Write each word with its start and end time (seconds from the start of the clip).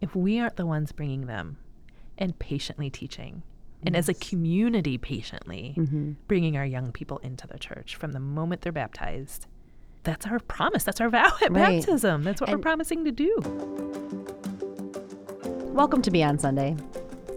if 0.00 0.14
we 0.14 0.38
aren't 0.38 0.54
the 0.56 0.64
ones 0.66 0.92
bringing 0.92 1.26
them 1.26 1.56
and 2.16 2.38
patiently 2.38 2.88
teaching, 2.88 3.42
and 3.84 3.96
as 3.96 4.08
a 4.08 4.14
community, 4.14 4.96
patiently 4.96 5.74
Mm-hmm. 5.76 6.12
bringing 6.28 6.56
our 6.56 6.64
young 6.66 6.92
people 6.92 7.18
into 7.18 7.46
the 7.48 7.58
church 7.58 7.96
from 7.96 8.12
the 8.12 8.20
moment 8.20 8.60
they're 8.62 8.70
baptized, 8.72 9.46
that's 10.04 10.24
our 10.26 10.38
promise. 10.38 10.84
That's 10.84 11.00
our 11.00 11.08
vow 11.10 11.32
at 11.42 11.50
Right. 11.52 11.78
baptism. 11.80 12.22
That's 12.22 12.40
what 12.40 12.48
we're 12.50 12.58
promising 12.58 13.04
to 13.06 13.10
do. 13.12 13.34
Welcome 15.74 16.00
to 16.02 16.10
Beyond 16.12 16.40
Sunday, 16.40 16.76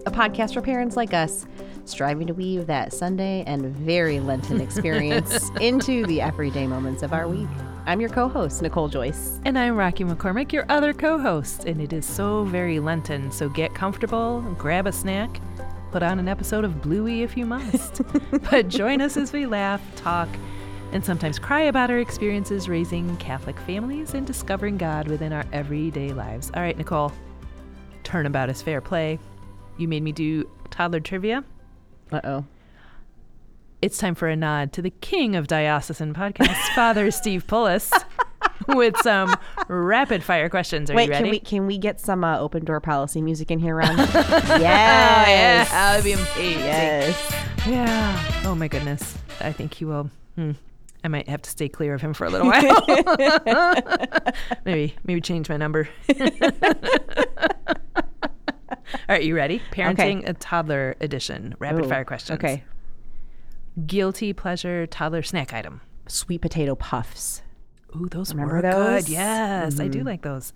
a 0.06 0.10
podcast 0.12 0.54
for 0.54 0.62
parents 0.62 0.96
like 0.96 1.12
us 1.14 1.46
striving 1.84 2.28
to 2.28 2.32
weave 2.34 2.68
that 2.68 2.92
Sunday 2.92 3.42
and 3.44 3.66
very 3.76 4.20
Lenten 4.20 4.60
experience 4.66 5.50
into 5.60 6.06
the 6.06 6.20
everyday 6.20 6.68
moments 6.68 7.02
of 7.02 7.12
our 7.12 7.26
week. 7.26 7.48
I'm 7.84 8.00
your 8.00 8.10
co 8.10 8.28
host, 8.28 8.62
Nicole 8.62 8.88
Joyce. 8.88 9.40
And 9.44 9.58
I'm 9.58 9.74
Rakhi 9.74 10.08
McCormick, 10.08 10.52
your 10.52 10.64
other 10.68 10.92
co 10.92 11.18
host. 11.18 11.64
And 11.64 11.80
it 11.80 11.92
is 11.92 12.06
so 12.06 12.44
very 12.44 12.78
Lenten. 12.78 13.32
So 13.32 13.48
get 13.48 13.74
comfortable, 13.74 14.40
grab 14.56 14.86
a 14.86 14.92
snack, 14.92 15.40
put 15.90 16.02
on 16.02 16.20
an 16.20 16.28
episode 16.28 16.64
of 16.64 16.80
Bluey 16.80 17.22
if 17.22 17.36
you 17.36 17.44
must. 17.44 18.02
but 18.50 18.68
join 18.68 19.00
us 19.00 19.16
as 19.16 19.32
we 19.32 19.46
laugh, 19.46 19.82
talk, 19.96 20.28
and 20.92 21.04
sometimes 21.04 21.40
cry 21.40 21.62
about 21.62 21.90
our 21.90 21.98
experiences 21.98 22.68
raising 22.68 23.16
Catholic 23.16 23.58
families 23.60 24.14
and 24.14 24.28
discovering 24.28 24.76
God 24.78 25.08
within 25.08 25.32
our 25.32 25.44
everyday 25.52 26.12
lives. 26.12 26.52
All 26.54 26.62
right, 26.62 26.78
Nicole, 26.78 27.12
turnabout 28.04 28.48
is 28.48 28.62
fair 28.62 28.80
play. 28.80 29.18
You 29.76 29.88
made 29.88 30.04
me 30.04 30.12
do 30.12 30.48
toddler 30.70 31.00
trivia. 31.00 31.42
Uh 32.12 32.20
oh. 32.22 32.44
It's 33.82 33.98
time 33.98 34.14
for 34.14 34.28
a 34.28 34.36
nod 34.36 34.72
to 34.74 34.82
the 34.82 34.90
king 34.90 35.34
of 35.34 35.48
diocesan 35.48 36.14
podcasts, 36.14 36.68
Father 36.76 37.10
Steve 37.10 37.48
Pullis, 37.48 37.90
with 38.68 38.96
some 38.98 39.34
rapid 39.66 40.22
fire 40.22 40.48
questions. 40.48 40.88
Are 40.88 40.94
Wait, 40.94 41.06
you 41.06 41.10
ready? 41.10 41.24
can 41.24 41.30
we 41.32 41.40
can 41.40 41.66
we 41.66 41.78
get 41.78 41.98
some 42.00 42.22
uh, 42.22 42.38
open 42.38 42.64
door 42.64 42.78
policy 42.80 43.20
music 43.20 43.50
in 43.50 43.58
here, 43.58 43.74
Ron? 43.74 43.96
yes. 43.98 44.06
Oh, 44.06 44.56
yeah, 44.60 45.64
that 45.64 45.96
would 45.96 46.04
be 46.04 46.12
amazing. 46.12 46.60
Yes. 46.60 47.34
Yeah. 47.66 48.42
Oh 48.44 48.54
my 48.54 48.68
goodness. 48.68 49.18
I 49.40 49.50
think 49.50 49.74
he 49.74 49.84
will. 49.84 50.10
Hmm. 50.36 50.52
I 51.02 51.08
might 51.08 51.28
have 51.28 51.42
to 51.42 51.50
stay 51.50 51.68
clear 51.68 51.94
of 51.94 52.00
him 52.00 52.14
for 52.14 52.24
a 52.24 52.30
little 52.30 52.46
while. 52.52 54.22
maybe, 54.64 54.94
maybe 55.02 55.20
change 55.20 55.48
my 55.48 55.56
number. 55.56 55.88
All 59.08 59.08
right, 59.08 59.24
you 59.24 59.34
ready? 59.34 59.60
Parenting 59.72 60.28
a 60.28 60.34
toddler 60.34 60.94
edition. 61.00 61.56
Rapid 61.58 61.86
Ooh, 61.86 61.88
fire 61.88 62.04
questions. 62.04 62.38
Okay. 62.38 62.62
Guilty 63.86 64.32
pleasure 64.32 64.86
toddler 64.86 65.22
snack 65.22 65.52
item. 65.52 65.80
Sweet 66.06 66.42
potato 66.42 66.74
puffs. 66.74 67.42
Ooh, 67.96 68.08
those 68.10 68.30
Remember 68.34 68.56
were 68.56 68.62
those? 68.62 69.04
good. 69.04 69.12
Yes, 69.12 69.78
I 69.80 69.84
Mm-hmm. 69.84 69.90
do 69.92 70.04
like 70.04 70.22
those. 70.22 70.52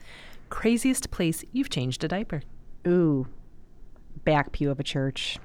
Craziest 0.49 1.11
place 1.11 1.45
you've 1.53 1.71
changed 1.71 2.05
a 2.05 2.09
diaper. 2.09 2.43
Ooh. 2.87 3.27
Back 4.25 4.53
pew 4.53 4.71
of 4.71 4.79
a 4.81 4.83
church. 4.83 5.39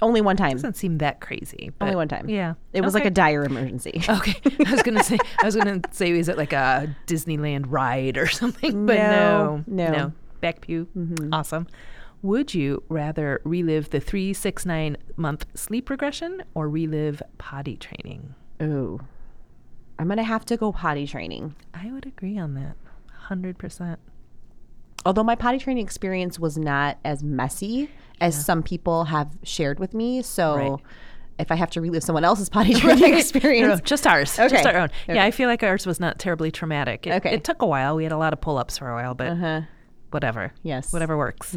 Only 0.00 0.20
one 0.20 0.36
time. 0.36 0.52
Doesn't 0.52 0.76
seem 0.76 0.98
that 0.98 1.20
crazy. 1.20 1.72
Only 1.80 1.96
one 1.96 2.08
time. 2.08 2.28
Yeah, 2.28 2.54
It 2.72 2.82
was 2.82 2.94
like 2.94 3.04
a 3.04 3.10
dire 3.10 3.42
emergency. 3.44 4.02
Okay, 4.08 4.34
I 4.66 4.70
was 4.70 4.82
gonna 4.82 5.02
say 5.02 5.18
I 5.42 5.46
was 5.46 5.56
gonna 5.56 5.80
say 5.90 6.10
is 6.12 6.28
it 6.28 6.36
like 6.36 6.52
a 6.52 6.94
Disneyland 7.06 7.64
ride 7.68 8.16
or 8.16 8.26
something? 8.28 8.86
But 8.86 8.96
No, 8.96 9.64
no, 9.66 9.86
no. 9.86 9.92
no. 9.92 10.12
Back 10.40 10.60
pew, 10.60 10.86
awesome. 11.32 11.66
Would 12.22 12.52
you 12.54 12.82
rather 12.88 13.40
relive 13.44 13.90
the 13.90 14.00
three, 14.00 14.32
six, 14.32 14.66
nine 14.66 14.96
month 15.16 15.46
sleep 15.54 15.88
regression 15.90 16.42
or 16.54 16.68
relive 16.68 17.22
potty 17.38 17.76
training? 17.76 18.34
Ooh. 18.60 19.00
I'm 19.98 20.06
going 20.06 20.16
to 20.18 20.24
have 20.24 20.44
to 20.46 20.56
go 20.56 20.72
potty 20.72 21.06
training. 21.06 21.54
I 21.74 21.90
would 21.92 22.06
agree 22.06 22.38
on 22.38 22.54
that, 22.54 22.76
hundred 23.12 23.58
percent. 23.58 23.98
Although 25.04 25.24
my 25.24 25.34
potty 25.36 25.58
training 25.58 25.84
experience 25.84 26.38
was 26.38 26.58
not 26.58 26.98
as 27.04 27.22
messy 27.22 27.88
as 28.20 28.44
some 28.44 28.62
people 28.62 29.04
have 29.04 29.28
shared 29.44 29.78
with 29.78 29.94
me. 29.94 30.22
So 30.22 30.54
Right. 30.56 30.80
if 31.38 31.52
I 31.52 31.54
have 31.54 31.70
to 31.70 31.80
relive 31.80 32.02
someone 32.02 32.24
else's 32.24 32.48
potty 32.48 32.74
training 32.80 33.14
experience, 33.14 33.80
just 33.82 34.06
ours, 34.08 34.36
just 34.36 34.54
Okay. 34.54 34.68
our 34.68 34.76
own. 34.82 34.90
Okay. 35.04 35.14
Yeah, 35.14 35.24
I 35.24 35.30
feel 35.30 35.48
like 35.48 35.62
ours 35.62 35.86
was 35.86 36.00
not 36.00 36.18
terribly 36.18 36.50
traumatic. 36.50 37.06
It, 37.06 37.12
Okay. 37.14 37.32
it 37.34 37.44
took 37.44 37.62
a 37.62 37.66
while. 37.66 37.94
We 37.96 38.02
had 38.02 38.12
a 38.12 38.18
lot 38.18 38.32
of 38.32 38.40
pull 38.40 38.58
ups 38.58 38.76
for 38.78 38.90
a 38.90 38.94
while, 38.94 39.14
but 39.14 39.28
uh-huh. 39.28 39.60
whatever. 40.10 40.52
Yes. 40.64 40.92
Whatever 40.92 41.16
works. 41.16 41.56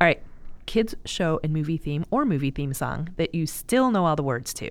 All 0.00 0.06
right. 0.06 0.22
Kids 0.66 0.94
show 1.04 1.38
and 1.44 1.52
movie 1.52 1.76
theme 1.76 2.04
or 2.10 2.24
movie 2.24 2.50
theme 2.50 2.74
song 2.74 3.10
that 3.16 3.34
you 3.34 3.46
still 3.46 3.90
know 3.90 4.04
all 4.06 4.16
the 4.16 4.22
words 4.22 4.52
to. 4.54 4.68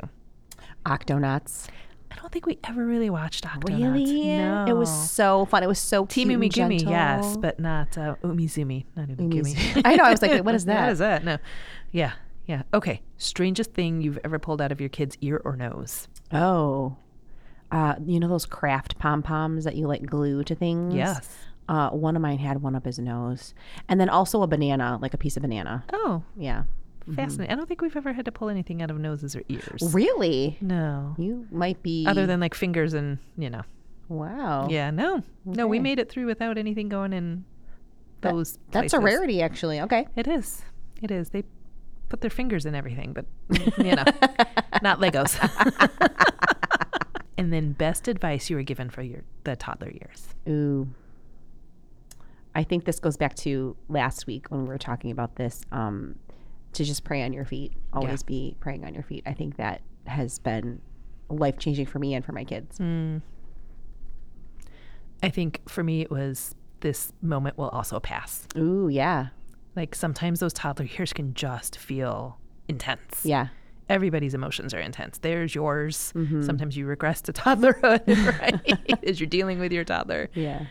Octonauts. 0.86 1.68
I 2.12 2.16
don't 2.16 2.32
think 2.32 2.46
we 2.46 2.60
ever 2.64 2.86
really 2.86 3.10
watched 3.10 3.44
Octonauts. 3.46 3.94
Really? 3.94 4.24
No. 4.38 4.66
It 4.68 4.74
was 4.74 4.90
so 5.12 5.46
fun. 5.46 5.64
It 5.64 5.68
was 5.68 5.80
so 5.80 6.06
Team 6.06 6.30
cute 6.30 6.40
Umigumi, 6.40 6.78
gentle. 6.80 6.92
yes, 6.92 7.38
but 7.38 7.60
not 7.60 7.98
uh, 7.98 8.16
Umizoomi. 8.24 8.86
Not 8.96 9.08
Umigumi. 9.10 9.54
Umizoomi. 9.56 9.82
I 9.86 9.96
know. 9.96 10.04
I 10.04 10.12
was 10.12 10.22
like, 10.22 10.44
what 10.46 10.56
is 10.56 10.66
that? 10.66 10.86
that? 10.86 10.92
is 10.92 11.00
that? 11.00 11.24
No. 11.26 11.38
Yeah. 11.92 12.14
Yeah. 12.46 12.62
Okay. 12.74 13.02
Strangest 13.18 13.74
thing 13.74 14.02
you've 14.02 14.20
ever 14.24 14.38
pulled 14.38 14.62
out 14.62 14.72
of 14.72 14.80
your 14.80 14.90
kid's 14.90 15.18
ear 15.22 15.42
or 15.44 15.56
nose? 15.56 16.08
Oh. 16.32 16.96
Uh, 17.72 17.96
you 18.06 18.20
know 18.20 18.28
those 18.28 18.46
craft 18.46 18.98
pom 19.00 19.24
poms 19.24 19.64
that 19.64 19.76
you 19.76 19.88
like 19.88 20.06
glue 20.06 20.44
to 20.44 20.54
things? 20.56 20.94
Yes. 20.94 21.28
Uh, 21.68 21.90
one 21.90 22.16
of 22.16 22.22
mine 22.22 22.38
had 22.38 22.62
one 22.62 22.76
up 22.76 22.86
his 22.86 23.00
nose, 23.00 23.54
and 23.90 24.00
then 24.00 24.08
also 24.10 24.42
a 24.44 24.48
banana, 24.48 25.00
like 25.02 25.14
a 25.14 25.18
piece 25.18 25.36
of 25.38 25.42
banana. 25.42 25.84
Oh, 25.92 26.24
Yeah. 26.38 26.64
fascinating. 27.16 27.52
I 27.52 27.56
don't 27.56 27.68
think 27.68 27.82
we've 27.82 27.96
ever 27.96 28.14
had 28.14 28.26
to 28.26 28.32
pull 28.32 28.50
anything 28.50 28.82
out 28.82 28.92
of 28.92 29.00
noses 29.00 29.36
or 29.36 29.42
ears. 29.50 29.94
Really? 29.94 30.58
No. 30.62 31.16
You 31.18 31.48
might 31.52 31.82
be. 31.84 32.06
Other 32.08 32.26
than 32.28 32.40
like 32.40 32.54
fingers 32.54 32.94
and, 32.94 33.18
you 33.38 33.50
know. 33.50 33.62
wow. 34.10 34.68
Yeah, 34.70 34.92
no. 34.92 35.24
No, 35.46 35.66
we 35.68 35.80
made 35.80 35.98
it 36.00 36.10
through 36.10 36.28
without 36.28 36.58
anything 36.58 36.88
going 36.90 37.14
in 37.14 37.46
those 38.22 38.58
That's 38.72 38.94
a 38.94 39.00
rarity, 39.00 39.42
actually. 39.42 39.82
Okay. 39.82 40.08
It 40.16 40.28
is. 40.28 40.64
It 41.02 41.10
is. 41.12 41.30
They 41.30 41.44
put 42.10 42.22
their 42.22 42.30
fingers 42.30 42.66
in 42.66 42.74
everything, 42.76 43.14
but 43.14 43.26
you 43.80 43.96
know, 43.96 44.04
not 44.84 45.00
Legos. 45.00 45.38
and 47.38 47.52
then 47.52 47.74
best 47.74 48.08
advice 48.08 48.50
you 48.50 48.56
were 48.56 48.64
given 48.64 48.90
for 48.90 49.02
your 49.02 49.22
the 49.44 49.56
toddler 49.56 49.90
years. 49.92 50.28
Ooh. 50.48 50.88
I 52.56 52.64
think 52.64 52.86
this 52.86 53.00
goes 53.00 53.18
back 53.18 53.36
to 53.38 53.76
last 53.90 54.26
week 54.28 54.48
when 54.50 54.64
we 54.64 54.70
were 54.70 54.78
talking 54.78 55.12
about 55.12 55.36
this. 55.36 55.62
Um, 55.72 56.16
to 56.74 56.84
just 56.84 57.04
pray 57.06 57.24
on 57.24 57.32
your 57.32 57.46
feet, 57.46 57.72
always 57.94 58.22
be 58.24 58.58
praying 58.60 58.84
on 58.84 58.94
your 58.94 59.04
feet. 59.04 59.24
I 59.26 59.34
think 59.34 59.56
that 59.58 59.82
has 60.08 60.40
been 60.40 60.82
life 61.30 61.58
changing 61.58 61.86
for 61.86 62.00
me 62.00 62.14
and 62.14 62.24
for 62.26 62.34
my 62.34 62.44
kids. 62.44 62.78
Mm. 62.80 63.22
I 65.24 65.30
think 65.30 65.62
for 65.68 65.84
me 65.84 66.02
it 66.02 66.12
was 66.12 66.54
this 66.82 67.12
moment 67.22 67.58
will 67.58 67.70
also 67.70 68.00
pass. 68.00 68.48
Ooh, 68.58 68.90
yeah, 68.90 69.28
Like 69.76 69.96
sometimes 69.96 70.40
those 70.40 70.54
toddler 70.54 70.86
years 70.86 71.14
can 71.14 71.34
just 71.34 71.78
feel 71.78 72.40
intense. 72.68 73.22
yeah. 73.24 73.48
Everybody's 73.88 74.34
emotions 74.34 74.74
are 74.74 74.80
intense. 74.80 75.20
There's 75.20 75.54
yours. 75.54 76.12
Mm-hmm. 76.16 76.42
Sometimes 76.42 76.76
you 76.76 76.88
regress 76.88 77.22
to 77.22 77.34
toddlerhood, 77.34 78.02
right? 78.42 79.04
As 79.08 79.20
you're 79.20 79.30
dealing 79.30 79.60
with 79.60 79.72
your 79.72 79.84
toddler. 79.84 80.30
Yeah. 80.34 80.66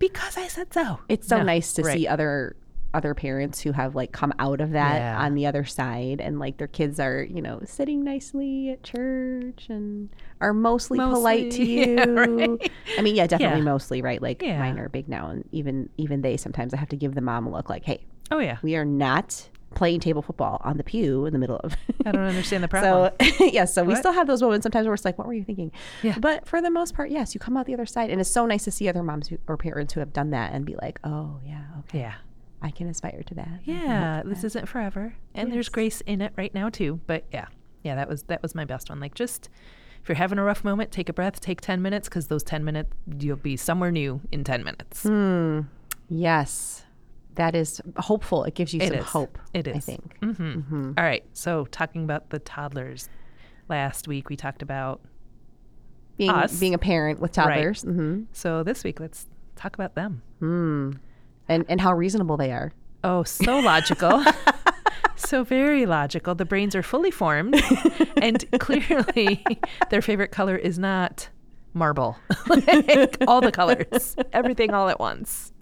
Because 0.00 0.36
I 0.36 0.48
said 0.48 0.72
so. 0.74 0.98
It's 1.08 1.28
so 1.28 1.36
No, 1.38 1.44
nice 1.44 1.72
to 1.74 1.82
right. 1.82 1.96
see 1.96 2.08
other 2.08 2.56
other 2.92 3.14
parents 3.14 3.60
who 3.60 3.70
have 3.70 3.94
like 3.94 4.10
come 4.10 4.32
out 4.40 4.60
of 4.60 4.72
that 4.72 4.96
Yeah. 4.98 5.20
on 5.24 5.34
the 5.36 5.46
other 5.46 5.64
side 5.64 6.20
and 6.20 6.40
like 6.40 6.56
their 6.56 6.66
kids 6.66 6.98
are, 6.98 7.22
you 7.22 7.40
know, 7.40 7.60
sitting 7.64 8.02
nicely 8.02 8.68
at 8.70 8.82
church 8.82 9.66
and 9.68 10.08
are 10.40 10.52
mostly, 10.52 10.98
polite 10.98 11.52
to 11.52 11.64
you. 11.70 11.84
yeah, 11.96 12.04
right. 12.04 12.72
I 12.98 13.02
mean, 13.02 13.14
yeah, 13.14 13.28
definitely 13.28 13.60
Yeah. 13.60 13.64
mostly, 13.64 14.02
right? 14.02 14.20
Like 14.20 14.42
mine 14.42 14.76
are 14.80 14.88
big 14.88 15.08
now 15.08 15.28
and 15.28 15.48
even 15.52 15.88
even 15.98 16.22
they 16.22 16.36
sometimes 16.36 16.74
I 16.74 16.78
have 16.78 16.88
to 16.88 16.96
give 16.96 17.14
the 17.14 17.20
mom 17.20 17.46
a 17.46 17.50
look 17.52 17.70
like, 17.70 17.84
"Hey, 17.84 18.02
Oh 18.32 18.40
yeah. 18.40 18.56
we 18.62 18.74
are 18.74 18.84
not 18.84 19.48
playing 19.74 20.00
table 20.00 20.20
football 20.22 20.60
on 20.64 20.76
the 20.76 20.84
pew 20.84 21.26
in 21.26 21.32
the 21.32 21.38
middle 21.38 21.56
of 21.58 21.76
I 22.04 22.12
don't 22.12 22.22
understand 22.22 22.64
the 22.64 22.68
problem. 22.76 23.12
So 23.20 23.44
yeah, 23.44 23.64
so 23.64 23.84
we 23.84 23.94
still 23.94 24.12
have 24.12 24.26
those 24.26 24.42
moments 24.42 24.64
sometimes 24.64 24.86
where 24.86 24.94
it's 24.94 25.04
like, 25.04 25.16
what 25.18 25.26
were 25.26 25.34
you 25.34 25.44
thinking? 25.44 25.70
Yeah. 26.02 26.16
But 26.18 26.46
for 26.46 26.60
the 26.60 26.70
most 26.70 26.94
part, 26.94 27.10
yes, 27.10 27.34
you 27.34 27.40
come 27.40 27.56
out 27.56 27.66
the 27.66 27.74
other 27.74 27.86
side, 27.86 28.10
and 28.10 28.20
it's 28.20 28.30
so 28.30 28.46
nice 28.46 28.64
to 28.64 28.70
see 28.70 28.88
other 28.88 29.02
moms 29.02 29.28
who, 29.28 29.38
or 29.46 29.56
parents 29.56 29.94
who 29.94 30.00
have 30.00 30.12
done 30.12 30.30
that 30.30 30.52
and 30.52 30.64
be 30.64 30.76
like, 30.82 30.98
oh 31.04 31.38
yeah, 31.44 31.62
okay, 31.80 32.00
yeah. 32.00 32.14
I 32.62 32.70
can 32.70 32.88
aspire 32.88 33.22
to 33.22 33.34
that. 33.36 33.60
Yeah. 33.64 34.22
for 34.22 34.28
This 34.28 34.40
that." 34.42 34.46
isn't 34.48 34.66
forever. 34.68 35.14
And 35.34 35.50
there's 35.52 35.68
grace 35.70 36.02
in 36.02 36.20
it 36.20 36.32
right 36.36 36.52
now 36.54 36.68
too. 36.68 37.00
But 37.06 37.24
yeah. 37.32 37.46
Yeah, 37.82 37.94
that 37.94 38.08
was 38.08 38.24
that 38.24 38.42
was 38.42 38.54
my 38.54 38.66
best 38.66 38.90
one. 38.90 39.00
Like 39.00 39.14
just 39.14 39.48
if 40.02 40.08
you're 40.08 40.16
having 40.16 40.38
a 40.38 40.42
rough 40.44 40.64
moment, 40.64 40.90
take 40.92 41.08
a 41.08 41.12
breath, 41.12 41.40
take 41.40 41.60
10 41.60 41.80
minutes 41.80 42.08
because 42.08 42.26
those 42.26 42.42
10 42.42 42.64
minutes 42.64 42.90
you'll 43.18 43.36
be 43.36 43.56
somewhere 43.56 43.90
new 43.90 44.20
in 44.32 44.44
10 44.44 44.64
minutes. 44.64 45.02
Hmm. 45.04 45.60
yes, 46.08 46.84
that 47.36 47.54
is 47.54 47.80
hopeful. 47.96 48.44
It 48.44 48.54
gives 48.54 48.74
you 48.74 48.80
It 48.80 48.88
some 48.88 48.98
is. 48.98 49.04
hope. 49.04 49.38
It 49.54 49.66
is. 49.66 49.76
I 49.76 49.80
think. 49.80 50.18
Mm-hmm. 50.20 50.92
All 50.98 51.04
right. 51.04 51.24
So 51.32 51.64
talking 51.66 52.04
about 52.04 52.30
the 52.30 52.38
toddlers, 52.38 53.08
last 53.68 54.08
week 54.08 54.28
we 54.28 54.36
talked 54.36 54.62
about. 54.62 55.00
Being 56.16 56.30
Us. 56.30 56.60
being 56.60 56.74
a 56.74 56.78
parent 56.78 57.18
with 57.18 57.36
Right. 57.38 57.54
toddlers, 57.54 57.82
hmm 57.82 58.24
So 58.32 58.62
this 58.62 58.84
week 58.84 59.00
let's 59.00 59.26
talk 59.56 59.74
about 59.74 59.94
them. 59.94 60.22
Hmm. 60.38 60.92
and 61.48 61.64
and 61.68 61.80
how 61.80 61.92
reasonable 61.94 62.36
they 62.36 62.52
are. 62.52 62.72
Oh, 63.02 63.22
so 63.22 63.58
logical. 63.60 64.22
so 65.16 65.42
very 65.44 65.86
logical. 65.86 66.34
The 66.34 66.44
brains 66.44 66.74
are 66.76 66.82
fully 66.82 67.10
formed, 67.10 67.54
and 68.20 68.44
clearly 68.60 69.42
their 69.88 70.02
favorite 70.02 70.30
color 70.30 70.56
is 70.56 70.78
not 70.78 71.30
marble. 71.72 72.18
like 72.48 73.16
all 73.26 73.40
the 73.40 73.52
colors, 73.52 74.16
everything 74.34 74.74
all 74.74 74.90
at 74.90 75.00
once. 75.00 75.52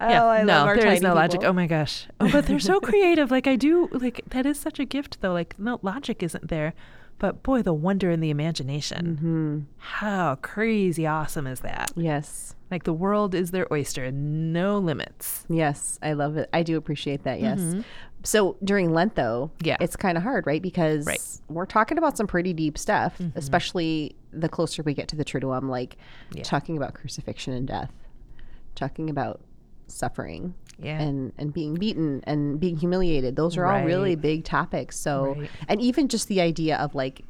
Oh, 0.00 0.08
yeah. 0.08 0.24
I 0.24 0.42
no, 0.42 0.64
there 0.74 0.88
is 0.92 1.00
no 1.00 1.14
logic. 1.14 1.40
Oh 1.44 1.52
my 1.52 1.66
gosh. 1.66 2.06
Oh, 2.20 2.30
but 2.30 2.46
they're 2.46 2.58
so 2.60 2.80
creative. 2.80 3.30
Like 3.30 3.46
I 3.46 3.56
do. 3.56 3.88
Like 3.92 4.20
that 4.28 4.44
is 4.46 4.58
such 4.60 4.78
a 4.78 4.84
gift, 4.84 5.20
though. 5.22 5.32
Like 5.32 5.58
no 5.58 5.78
logic 5.82 6.22
isn't 6.22 6.48
there, 6.48 6.74
but 7.18 7.42
boy, 7.42 7.62
the 7.62 7.72
wonder 7.72 8.10
and 8.10 8.22
the 8.22 8.30
imagination. 8.30 9.16
Mm-hmm. 9.16 9.58
How 9.78 10.34
crazy 10.36 11.06
awesome 11.06 11.46
is 11.46 11.60
that? 11.60 11.92
Yes. 11.96 12.54
Like 12.70 12.82
the 12.84 12.92
world 12.92 13.34
is 13.34 13.52
their 13.52 13.72
oyster, 13.72 14.10
no 14.10 14.78
limits. 14.78 15.44
Yes, 15.48 15.98
I 16.02 16.12
love 16.14 16.36
it. 16.36 16.50
I 16.52 16.62
do 16.62 16.76
appreciate 16.76 17.22
that. 17.24 17.40
Yes. 17.40 17.76
So 18.24 18.56
during 18.64 18.92
Lent, 18.92 19.14
though, 19.14 19.50
Mm-hmm. 19.58 19.66
Yeah. 19.68 19.76
it's 19.80 19.94
kind 19.94 20.18
of 20.18 20.24
hard, 20.24 20.46
right? 20.48 20.60
Because 20.60 21.06
Right. 21.06 21.18
Mm-hmm. 21.18 21.54
we're 21.54 21.64
talking 21.66 21.96
about 21.96 22.16
some 22.18 22.26
pretty 22.26 22.52
deep 22.52 22.76
stuff, 22.76 23.18
especially 23.36 24.16
the 24.32 24.48
closer 24.48 24.82
we 24.82 24.94
get 24.94 25.06
to 25.08 25.16
the 25.16 25.24
Triduum, 25.24 25.70
like 25.70 25.96
Yeah. 26.32 26.42
talking 26.42 26.76
about 26.76 26.92
crucifixion 26.94 27.52
and 27.54 27.68
death, 27.68 27.92
talking 28.74 29.08
about 29.08 29.40
suffering 29.86 30.54
Yeah. 30.78 31.00
and 31.00 31.32
and 31.38 31.52
being 31.52 31.74
beaten 31.74 32.20
and 32.24 32.58
being 32.60 32.76
humiliated. 32.76 33.36
Those 33.36 33.56
are 33.56 33.66
all 33.66 33.84
really 33.84 34.14
big 34.16 34.44
topics. 34.44 34.98
So, 34.98 35.34
Right. 35.38 35.50
and 35.68 35.80
even 35.80 36.08
just 36.08 36.28
the 36.28 36.40
idea 36.40 36.76
of 36.78 36.94
like 36.94 37.22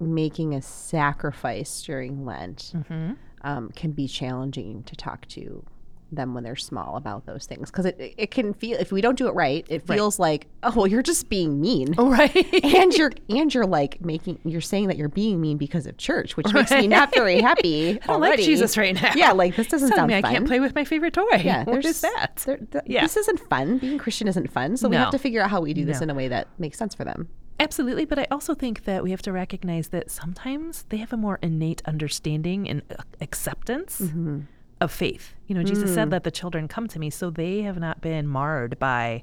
making 0.00 0.54
a 0.54 0.62
sacrifice 0.62 1.82
during 1.82 2.24
Lent 2.24 2.72
Mm-hmm. 2.74 3.12
um, 3.42 3.70
can 3.76 3.92
be 3.92 4.08
challenging 4.08 4.82
to 4.84 4.96
talk 4.96 5.26
to 5.28 5.64
them 6.12 6.34
when 6.34 6.44
they're 6.44 6.54
small 6.56 6.96
about 6.96 7.26
those 7.26 7.46
things 7.46 7.70
because 7.70 7.86
it, 7.86 8.14
it 8.16 8.30
can 8.30 8.52
feel 8.54 8.78
if 8.78 8.92
we 8.92 9.00
don't 9.00 9.16
do 9.18 9.26
it 9.28 9.34
right 9.34 9.66
it 9.68 9.82
Right. 9.88 9.96
feels 9.96 10.18
like 10.18 10.46
oh 10.62 10.72
well 10.76 10.86
you're 10.86 11.02
just 11.02 11.28
being 11.28 11.60
mean 11.60 11.94
Oh, 11.98 12.10
right. 12.10 12.34
and 12.64 12.92
you're 12.94 13.12
and 13.28 13.52
you're 13.54 13.66
like 13.66 14.00
making 14.04 14.38
you're 14.44 14.60
saying 14.60 14.88
that 14.88 14.96
you're 14.96 15.08
being 15.08 15.40
mean 15.40 15.56
because 15.56 15.86
of 15.86 15.96
church 15.96 16.36
which 16.36 16.52
makes 16.52 16.70
me 16.70 16.86
not 16.86 17.14
very 17.14 17.40
happy 17.40 17.90
I 18.02 18.06
don't 18.06 18.16
already. 18.16 18.42
like 18.42 18.46
Jesus 18.46 18.76
right 18.76 18.94
now. 18.94 19.12
yeah 19.16 19.32
like 19.32 19.56
this 19.56 19.68
doesn't 19.68 19.88
sound 19.94 20.08
me 20.08 20.20
fun 20.20 20.24
I 20.30 20.32
can't 20.34 20.46
play 20.46 20.60
with 20.60 20.74
my 20.74 20.84
favorite 20.84 21.14
toy. 21.14 21.24
yeah 21.42 21.64
what 21.64 21.72
there's 21.72 21.86
is 21.86 22.00
that? 22.02 22.42
there- 22.46 22.58
th- 22.58 22.84
Yeah. 22.86 23.02
this 23.02 23.16
isn't 23.16 23.40
fun 23.48 23.78
being 23.78 23.98
christian 23.98 24.28
isn't 24.28 24.52
fun 24.52 24.76
so 24.76 24.88
we 24.88 24.96
have 24.96 25.10
to 25.10 25.18
figure 25.18 25.40
out 25.42 25.50
how 25.50 25.60
we 25.60 25.72
do 25.74 25.84
this 25.84 25.98
No. 26.00 26.04
in 26.04 26.10
a 26.10 26.14
way 26.14 26.28
that 26.28 26.48
makes 26.58 26.78
sense 26.78 26.94
for 26.94 27.04
them 27.04 27.28
Absolutely, 27.60 28.06
but 28.06 28.18
I 28.18 28.26
also 28.28 28.54
think 28.54 28.84
that 28.86 29.04
we 29.04 29.12
have 29.12 29.22
to 29.22 29.30
recognize 29.30 29.88
that 29.90 30.10
sometimes 30.10 30.84
they 30.88 30.96
have 30.96 31.12
a 31.12 31.16
more 31.16 31.38
innate 31.42 31.80
understanding 31.84 32.68
and 32.68 32.82
uh, 32.90 33.02
acceptance 33.20 34.00
Mm-hmm. 34.00 34.40
Of 34.82 34.90
faith. 34.92 35.34
You 35.46 35.54
know, 35.54 35.62
Jesus 35.62 35.90
Mm. 35.90 35.94
said, 35.94 36.10
Let 36.10 36.24
the 36.24 36.30
children 36.30 36.68
come 36.68 36.88
to 36.88 36.98
me, 36.98 37.08
so 37.10 37.30
they 37.30 37.62
have 37.62 37.78
not 37.78 38.00
been 38.00 38.26
marred 38.26 38.78
by 38.78 39.22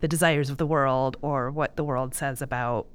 the 0.00 0.08
desires 0.08 0.50
of 0.50 0.56
the 0.58 0.66
world 0.66 1.16
or 1.22 1.50
what 1.50 1.76
the 1.76 1.82
world 1.84 2.14
says 2.14 2.40
about 2.42 2.86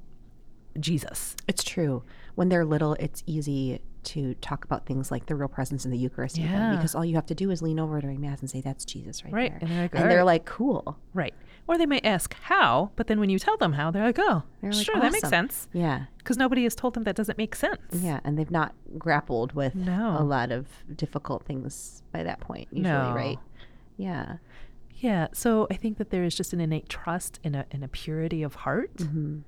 Jesus. 0.80 1.36
It's 1.48 1.64
true. 1.64 2.04
When 2.36 2.50
they're 2.50 2.66
little, 2.66 2.94
it's 2.96 3.24
easy 3.26 3.82
to 4.04 4.34
talk 4.36 4.66
about 4.66 4.86
things 4.86 5.12
like 5.12 5.28
the 5.28 5.36
real 5.36 5.48
presence 5.48 5.86
in 5.86 5.92
the 5.92 5.98
Eucharist 5.98 6.38
Yeah. 6.38 6.76
because 6.76 6.94
all 6.96 7.06
you 7.06 7.16
have 7.16 7.26
to 7.28 7.36
do 7.36 7.52
is 7.52 7.62
lean 7.62 7.80
over 7.80 8.02
during 8.02 8.20
Mass 8.20 8.42
and 8.42 8.50
say, 8.50 8.60
That's 8.62 8.84
Jesus 8.86 9.24
right, 9.24 9.34
Right, 9.34 9.52
there. 9.52 9.60
and 9.62 9.70
they're 9.72 9.82
like, 9.84 9.96
and 9.96 10.12
they're 10.12 10.18
right." 10.20 10.24
like, 10.26 10.46
Cool. 10.46 10.98
Right. 11.14 11.34
Or 11.68 11.78
they 11.78 11.86
may 11.86 12.00
ask 12.02 12.34
how, 12.42 12.92
but 12.98 13.08
then 13.08 13.20
when 13.20 13.30
you 13.30 13.40
tell 13.40 13.56
them 13.58 13.74
how, 13.74 13.90
they're 13.90 14.06
like, 14.06 14.20
Oh, 14.20 14.44
They're 14.62 14.72
like, 14.74 14.86
sure, 14.86 15.00
that 15.00 15.12
makes 15.14 15.30
sense. 15.30 15.68
Yeah. 15.74 16.06
Because 16.18 16.38
nobody 16.38 16.64
has 16.64 16.76
told 16.76 16.94
them 16.94 17.04
that 17.04 17.16
doesn't 17.16 17.38
make 17.38 17.56
sense. 17.56 17.80
Yeah. 17.94 18.20
And 18.26 18.38
they've 18.38 18.52
not 18.52 18.74
grappled 18.98 19.54
with 19.54 19.74
No. 19.74 20.18
a 20.20 20.24
lot 20.24 20.52
of 20.52 20.68
difficult 20.96 21.46
things 21.46 22.04
by 22.12 22.24
that 22.24 22.40
point, 22.42 22.68
usually, 22.72 22.92
No. 22.92 23.14
right? 23.16 23.40
Yeah. 23.98 24.38
Yeah, 24.96 25.28
so 25.34 25.68
I 25.72 25.76
think 25.76 25.98
that 25.98 26.10
there 26.12 26.24
is 26.24 26.34
just 26.36 26.54
an 26.54 26.62
innate 26.62 26.88
trust 26.88 27.40
in 27.44 27.56
a 27.56 27.66
in 27.72 27.84
a 27.84 27.88
purity 27.90 28.42
of 28.44 28.56
heart 28.56 28.96
Mm-hmm. 28.98 29.40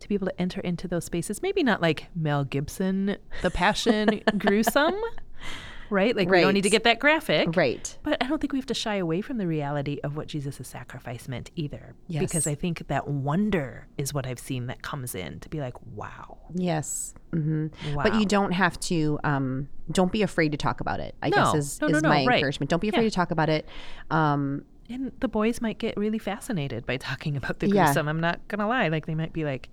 to 0.00 0.08
be 0.08 0.14
able 0.14 0.26
to 0.26 0.40
enter 0.40 0.60
into 0.60 0.88
those 0.88 1.04
spaces. 1.04 1.40
Maybe 1.42 1.62
not 1.62 1.80
like 1.80 2.06
Mel 2.16 2.44
Gibson, 2.44 3.16
The 3.42 3.50
Passion, 3.50 4.22
gruesome, 4.38 4.96
right? 5.94 6.14
Like 6.14 6.28
right. 6.28 6.38
we 6.40 6.42
don't 6.42 6.52
need 6.54 6.62
to 6.64 6.70
get 6.70 6.84
that 6.84 6.98
graphic, 6.98 7.56
Right. 7.56 7.96
But 8.02 8.22
I 8.22 8.26
don't 8.26 8.40
think 8.40 8.52
we 8.52 8.58
have 8.58 8.66
to 8.66 8.74
shy 8.74 8.96
away 8.96 9.20
from 9.22 9.38
the 9.38 9.46
reality 9.46 9.98
of 10.04 10.16
what 10.16 10.26
Jesus' 10.26 10.66
sacrifice 10.68 11.28
meant 11.28 11.50
either, 11.56 11.94
Yes. 12.08 12.20
because 12.20 12.46
I 12.46 12.54
think 12.54 12.86
that 12.88 13.08
wonder 13.08 13.86
is 13.96 14.12
what 14.12 14.26
I've 14.26 14.38
seen 14.38 14.66
that 14.66 14.82
comes 14.82 15.14
in 15.14 15.40
to 15.40 15.48
be 15.48 15.60
like, 15.60 15.74
wow, 15.94 16.38
Yes. 16.54 17.14
hmm 17.32 17.68
wow. 17.94 18.02
But 18.02 18.16
you 18.16 18.26
don't 18.26 18.52
have 18.52 18.78
to, 18.80 19.18
um, 19.24 19.68
don't 19.90 20.12
be 20.12 20.22
afraid 20.22 20.52
to 20.52 20.58
talk 20.58 20.80
about 20.80 21.00
it, 21.00 21.14
I 21.22 21.30
guess 21.30 21.54
is, 21.54 21.80
No, 21.80 21.88
no, 21.88 21.96
is 21.96 22.02
no, 22.02 22.08
my 22.10 22.24
right. 22.26 22.34
encouragement. 22.36 22.68
Don't 22.70 22.82
be 22.82 22.88
afraid 22.88 23.04
Yeah. 23.04 23.08
to 23.10 23.14
talk 23.14 23.30
about 23.30 23.48
it. 23.48 23.66
Um, 24.10 24.64
and 24.90 25.12
the 25.20 25.28
boys 25.28 25.60
might 25.62 25.78
get 25.78 25.96
really 25.96 26.18
fascinated 26.18 26.84
by 26.84 26.96
talking 26.98 27.36
about 27.36 27.60
the 27.60 27.68
Yeah. 27.68 27.84
gruesome. 27.86 28.08
I'm 28.08 28.20
not 28.20 28.46
gonna 28.48 28.68
lie, 28.68 28.88
like 28.88 29.06
they 29.06 29.14
might 29.14 29.32
be 29.32 29.44
like, 29.44 29.70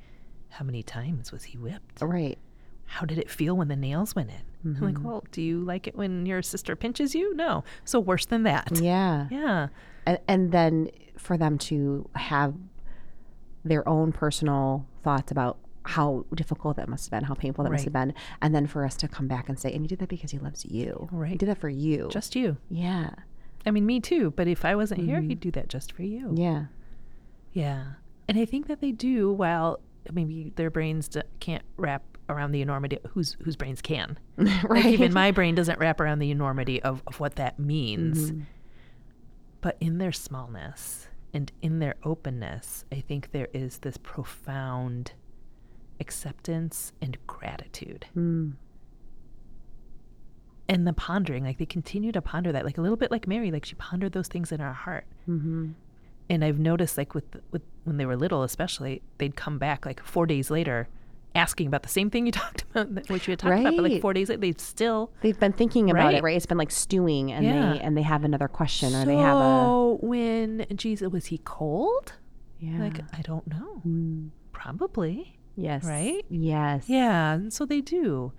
how 0.50 0.64
many 0.66 0.84
times 0.84 1.32
was 1.32 1.44
he 1.46 1.58
whipped? 1.58 2.02
right. 2.02 2.38
how 2.86 3.06
did 3.06 3.18
it 3.18 3.30
feel 3.30 3.56
when 3.56 3.70
the 3.70 3.76
nails 3.76 4.16
went 4.16 4.30
in? 4.30 4.44
I'm 4.64 4.76
Mm-hmm. 4.76 4.86
like, 4.86 5.04
well, 5.04 5.24
do 5.32 5.42
you 5.42 5.60
like 5.64 5.88
it 5.88 5.96
when 5.96 6.26
your 6.26 6.42
sister 6.42 6.76
pinches 6.76 7.16
you? 7.16 7.36
No. 7.36 7.64
So 7.86 8.00
worse 8.00 8.26
than 8.26 8.44
that. 8.44 8.70
Yeah. 8.80 9.28
Yeah. 9.32 9.68
and, 10.06 10.20
and 10.28 10.52
then 10.52 10.90
for 11.18 11.38
them 11.38 11.58
to 11.60 12.08
have 12.16 12.54
their 13.64 13.88
own 13.88 14.12
personal 14.12 14.86
thoughts 15.04 15.32
about 15.32 15.58
how 15.84 16.26
difficult 16.36 16.78
that 16.78 16.88
must 16.88 17.06
have 17.06 17.12
been, 17.20 17.24
how 17.28 17.34
painful 17.34 17.64
that 17.64 17.72
must 17.72 17.84
have 17.86 17.94
been, 17.94 18.14
and 18.42 18.54
then 18.54 18.68
for 18.68 18.86
us 18.86 18.96
to 18.98 19.08
come 19.08 19.28
back 19.28 19.50
and 19.50 19.58
say, 19.60 19.72
and 19.72 19.82
he 19.82 19.88
did 19.88 20.00
that 20.00 20.10
because 20.10 20.32
he 20.32 20.38
loves 20.40 20.66
you. 20.66 21.08
Right. 21.12 21.32
He 21.32 21.38
did 21.38 21.50
that 21.50 21.58
for 21.60 21.70
you. 21.70 22.08
Just 22.12 22.36
you. 22.36 22.58
yeah, 22.70 23.12
I 23.66 23.72
mean, 23.72 23.86
me 23.86 24.00
too. 24.00 24.32
But 24.32 24.48
if 24.48 24.64
I 24.66 24.76
wasn't 24.76 25.02
here, 25.02 25.22
he'd 25.22 25.40
do 25.40 25.52
that 25.52 25.70
just 25.70 25.92
for 25.92 26.04
you. 26.04 26.28
Mm-hmm. 26.28 26.38
yeah, 26.38 26.66
Yeah. 27.54 27.84
And 28.28 28.38
I 28.40 28.46
think 28.46 28.68
that 28.68 28.80
they 28.82 28.92
do 28.92 29.32
while 29.34 29.80
maybe 30.12 30.54
their 30.56 30.70
brains 30.70 31.08
d- 31.08 31.22
can't 31.40 31.64
wrap 31.78 32.04
around 32.30 32.52
the 32.52 32.62
enormity 32.62 32.98
whose 33.10 33.38
whose 33.44 33.56
brains 33.56 33.82
can. 33.82 34.18
right. 34.38 34.64
Like 34.70 34.86
even 34.86 35.14
my 35.14 35.32
brain 35.32 35.56
doesn't 35.56 35.80
wrap 35.80 36.00
around 36.00 36.20
the 36.20 36.32
enormity 36.32 36.82
of, 36.82 37.04
of 37.08 37.20
what 37.20 37.36
that 37.36 37.60
means. 37.60 38.32
Mm-hmm. 38.32 38.42
But 39.62 39.78
in 39.80 40.00
their 40.00 40.12
smallness 40.12 41.08
and 41.34 41.52
in 41.62 41.80
their 41.80 41.96
openness, 42.04 42.86
I 42.92 43.02
think 43.02 43.32
there 43.32 43.50
is 43.54 43.80
this 43.80 43.98
profound 43.98 45.14
acceptance 46.00 46.92
and 47.02 47.18
gratitude. 47.28 48.08
Mm. 48.18 48.54
And 50.68 50.88
the 50.88 50.94
pondering, 50.94 51.44
like 51.44 51.58
they 51.58 51.66
continue 51.66 52.12
to 52.12 52.22
ponder 52.22 52.52
that, 52.52 52.66
like 52.66 52.78
a 52.78 52.82
little 52.82 52.98
bit 52.98 53.12
like 53.12 53.28
Mary, 53.28 53.52
like 53.52 53.66
she 53.66 53.76
pondered 53.76 54.14
those 54.14 54.28
things 54.28 54.52
in 54.52 54.60
her 54.60 54.74
heart. 54.74 55.06
Mm-hmm. 55.30 55.72
And 56.30 56.46
I've 56.46 56.60
noticed, 56.60 56.98
like 56.98 57.14
with 57.14 57.26
with 57.52 57.62
when 57.84 57.98
they 57.98 58.06
were 58.06 58.16
little, 58.16 58.44
especially, 58.44 59.02
they'd 59.18 59.36
come 59.36 59.58
back 59.58 59.86
like 59.86 60.02
four 60.02 60.26
days 60.26 60.50
later, 60.50 60.88
asking 61.36 61.68
about 61.68 61.84
the 61.84 61.90
same 61.90 62.10
thing 62.10 62.26
you 62.26 62.32
talked 62.44 62.64
about, 62.76 63.10
which 63.10 63.28
you 63.28 63.32
had 63.32 63.40
talked 63.40 63.60
about. 63.60 63.76
But 63.76 63.84
like 63.84 64.02
four 64.02 64.14
days 64.14 64.30
later, 64.30 64.42
they've 64.42 64.60
still 64.60 65.12
They've 65.22 65.40
been 65.40 65.54
thinking 65.54 65.90
about 65.90 66.06
Right. 66.06 66.16
it, 66.16 66.24
right? 66.24 66.36
It's 66.36 66.46
been 66.46 66.58
like 66.58 66.72
stewing, 66.72 67.32
and 67.32 67.46
Yeah. 67.46 67.74
they 67.74 67.80
and 67.80 67.96
they 67.98 68.02
have 68.02 68.24
another 68.24 68.48
question, 68.48 68.90
or 68.96 69.02
so 69.02 69.06
they 69.06 69.16
have 69.18 69.38
a 69.38 69.40
Oh, 69.40 70.00
when 70.02 70.66
Jesus 70.76 71.10
was 71.12 71.28
he 71.28 71.40
cold? 71.46 72.14
yeah. 72.60 72.80
Like 72.80 73.00
I 73.18 73.22
don't 73.22 73.48
know. 73.48 73.82
Mm. 73.88 74.30
Probably. 74.52 75.38
yes, 75.56 75.84
right? 75.84 76.24
Yes, 76.30 76.88
Yeah, 76.88 77.34
and 77.34 77.52
so 77.52 77.66
they 77.66 77.82
do. 77.82 78.32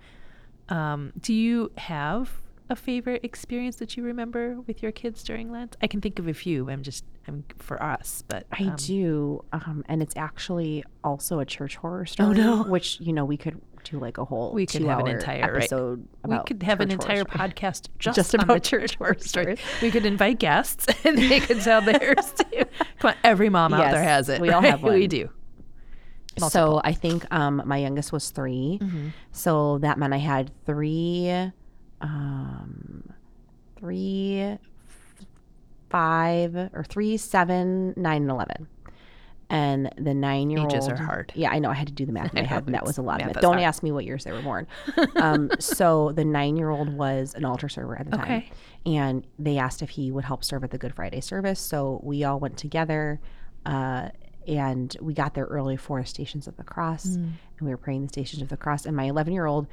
Um, 0.69 1.11
do 1.19 1.33
you 1.33 1.71
have 1.77 2.41
a 2.69 2.75
favorite 2.75 3.23
experience 3.23 3.75
that 3.77 3.97
you 3.97 4.03
remember 4.03 4.61
with 4.67 4.81
your 4.81 4.91
kids 4.91 5.23
during 5.23 5.51
Lent? 5.51 5.75
I 5.81 5.87
can 5.87 6.01
think 6.01 6.19
of 6.19 6.27
a 6.27 6.33
few. 6.33 6.69
I'm 6.69 6.83
just 6.83 7.05
I'm 7.27 7.43
for 7.57 7.81
us, 7.81 8.23
but 8.27 8.45
I 8.51 8.65
um, 8.65 8.75
do, 8.77 9.45
um, 9.53 9.83
and 9.87 10.01
it's 10.01 10.15
actually 10.17 10.83
also 11.03 11.39
a 11.39 11.45
church 11.45 11.75
horror 11.77 12.05
story. 12.05 12.29
Oh, 12.29 12.33
no. 12.33 12.63
Which 12.63 12.99
you 12.99 13.13
know 13.13 13.25
we 13.25 13.37
could 13.37 13.61
do 13.83 13.99
like 13.99 14.17
a 14.17 14.25
whole 14.25 14.53
We 14.53 14.65
could 14.65 14.81
have 14.83 14.99
an 14.99 15.05
two-hour 15.05 15.15
entire 15.15 15.41
right. 15.53 15.63
episode. 15.63 16.07
We 16.25 16.37
could 16.45 16.63
have 16.63 16.79
an 16.79 16.91
entire 16.91 17.23
podcast 17.25 17.87
just, 17.99 18.15
Just 18.15 18.35
on 18.35 18.39
the 18.39 18.53
about 18.53 18.63
church 18.63 18.81
church 18.81 18.95
horror 18.95 19.13
horror 19.13 19.19
story. 19.19 19.57
stories. 19.57 19.81
We 19.81 19.91
could 19.91 20.05
invite 20.05 20.39
guests 20.39 20.87
and 21.05 21.17
they 21.17 21.39
could 21.39 21.61
tell 21.61 21.81
theirs 21.85 22.33
too. 22.33 22.63
Come 22.99 23.09
on, 23.09 23.15
every 23.23 23.49
mom 23.49 23.73
out 23.73 23.91
there 23.91 24.03
has 24.03 24.29
it. 24.29 24.41
we 24.41 24.49
all 24.51 24.61
have 24.61 24.83
right? 24.83 24.93
We 24.93 24.99
one. 25.01 25.09
do. 25.09 25.29
So 26.49 26.81
I 26.83 26.93
think 26.93 27.31
um, 27.31 27.61
my 27.65 27.77
youngest 27.77 28.11
was 28.11 28.31
3 28.31 28.79
Mm-hmm. 28.81 29.07
So 29.31 29.77
that 29.79 29.97
meant 29.97 30.13
I 30.13 30.17
had 30.17 30.51
three, 30.65 31.51
um, 32.03 33.09
three, 33.77 34.57
five, 35.89 36.55
or 36.55 36.85
three, 36.87 37.17
seven, 37.17 37.93
nine, 37.97 38.23
and 38.23 38.31
eleven. 38.31 38.67
And 39.49 39.93
the 39.97 40.13
nine-year-old 40.15 40.73
Ages 40.73 40.87
are 40.87 40.95
hard. 40.95 41.31
Yeah, 41.35 41.51
I 41.51 41.59
know. 41.59 41.69
I 41.69 41.75
had 41.75 41.87
to 41.87 41.93
do 41.93 42.05
the 42.05 42.11
math 42.11 42.33
in 42.33 42.41
my 42.41 42.47
head, 42.47 42.65
and 42.65 42.73
that 42.73 42.85
was 42.85 42.97
a 42.97 43.03
lot 43.03 43.21
of 43.21 43.27
math 43.27 43.41
Don't 43.41 43.53
hard. 43.53 43.65
ask 43.65 43.83
me 43.83 43.91
what 43.91 44.03
years 44.03 44.23
they 44.23 44.31
were 44.31 44.41
born. 44.41 44.65
um, 45.17 45.51
so 45.59 46.11
the 46.13 46.25
nine-year-old 46.25 46.89
was 46.89 47.35
an 47.35 47.45
altar 47.45 47.69
server 47.69 47.97
at 47.99 48.09
the 48.09 48.17
time, 48.17 48.43
and 48.85 49.27
they 49.37 49.57
asked 49.57 49.81
if 49.81 49.91
he 49.91 50.11
would 50.11 50.25
help 50.25 50.43
serve 50.43 50.63
at 50.63 50.71
the 50.71 50.77
Good 50.77 50.95
Friday 50.95 51.21
service. 51.21 51.59
So 51.59 51.99
we 52.03 52.23
all 52.23 52.39
went 52.39 52.57
together. 52.57 53.19
Uh, 53.65 54.09
and 54.47 54.95
we 55.01 55.13
got 55.13 55.33
there 55.33 55.45
early 55.45 55.77
for 55.77 56.03
Stations 56.05 56.47
of 56.47 56.57
the 56.57 56.63
Cross, 56.63 57.05
Mm. 57.07 57.15
and 57.23 57.61
we 57.61 57.69
were 57.69 57.77
praying 57.77 58.03
the 58.03 58.09
Stations 58.09 58.41
of 58.41 58.49
the 58.49 58.57
Cross. 58.57 58.85
And 58.85 58.95
my 58.95 59.05
11 59.05 59.33
year 59.33 59.45
old 59.45 59.67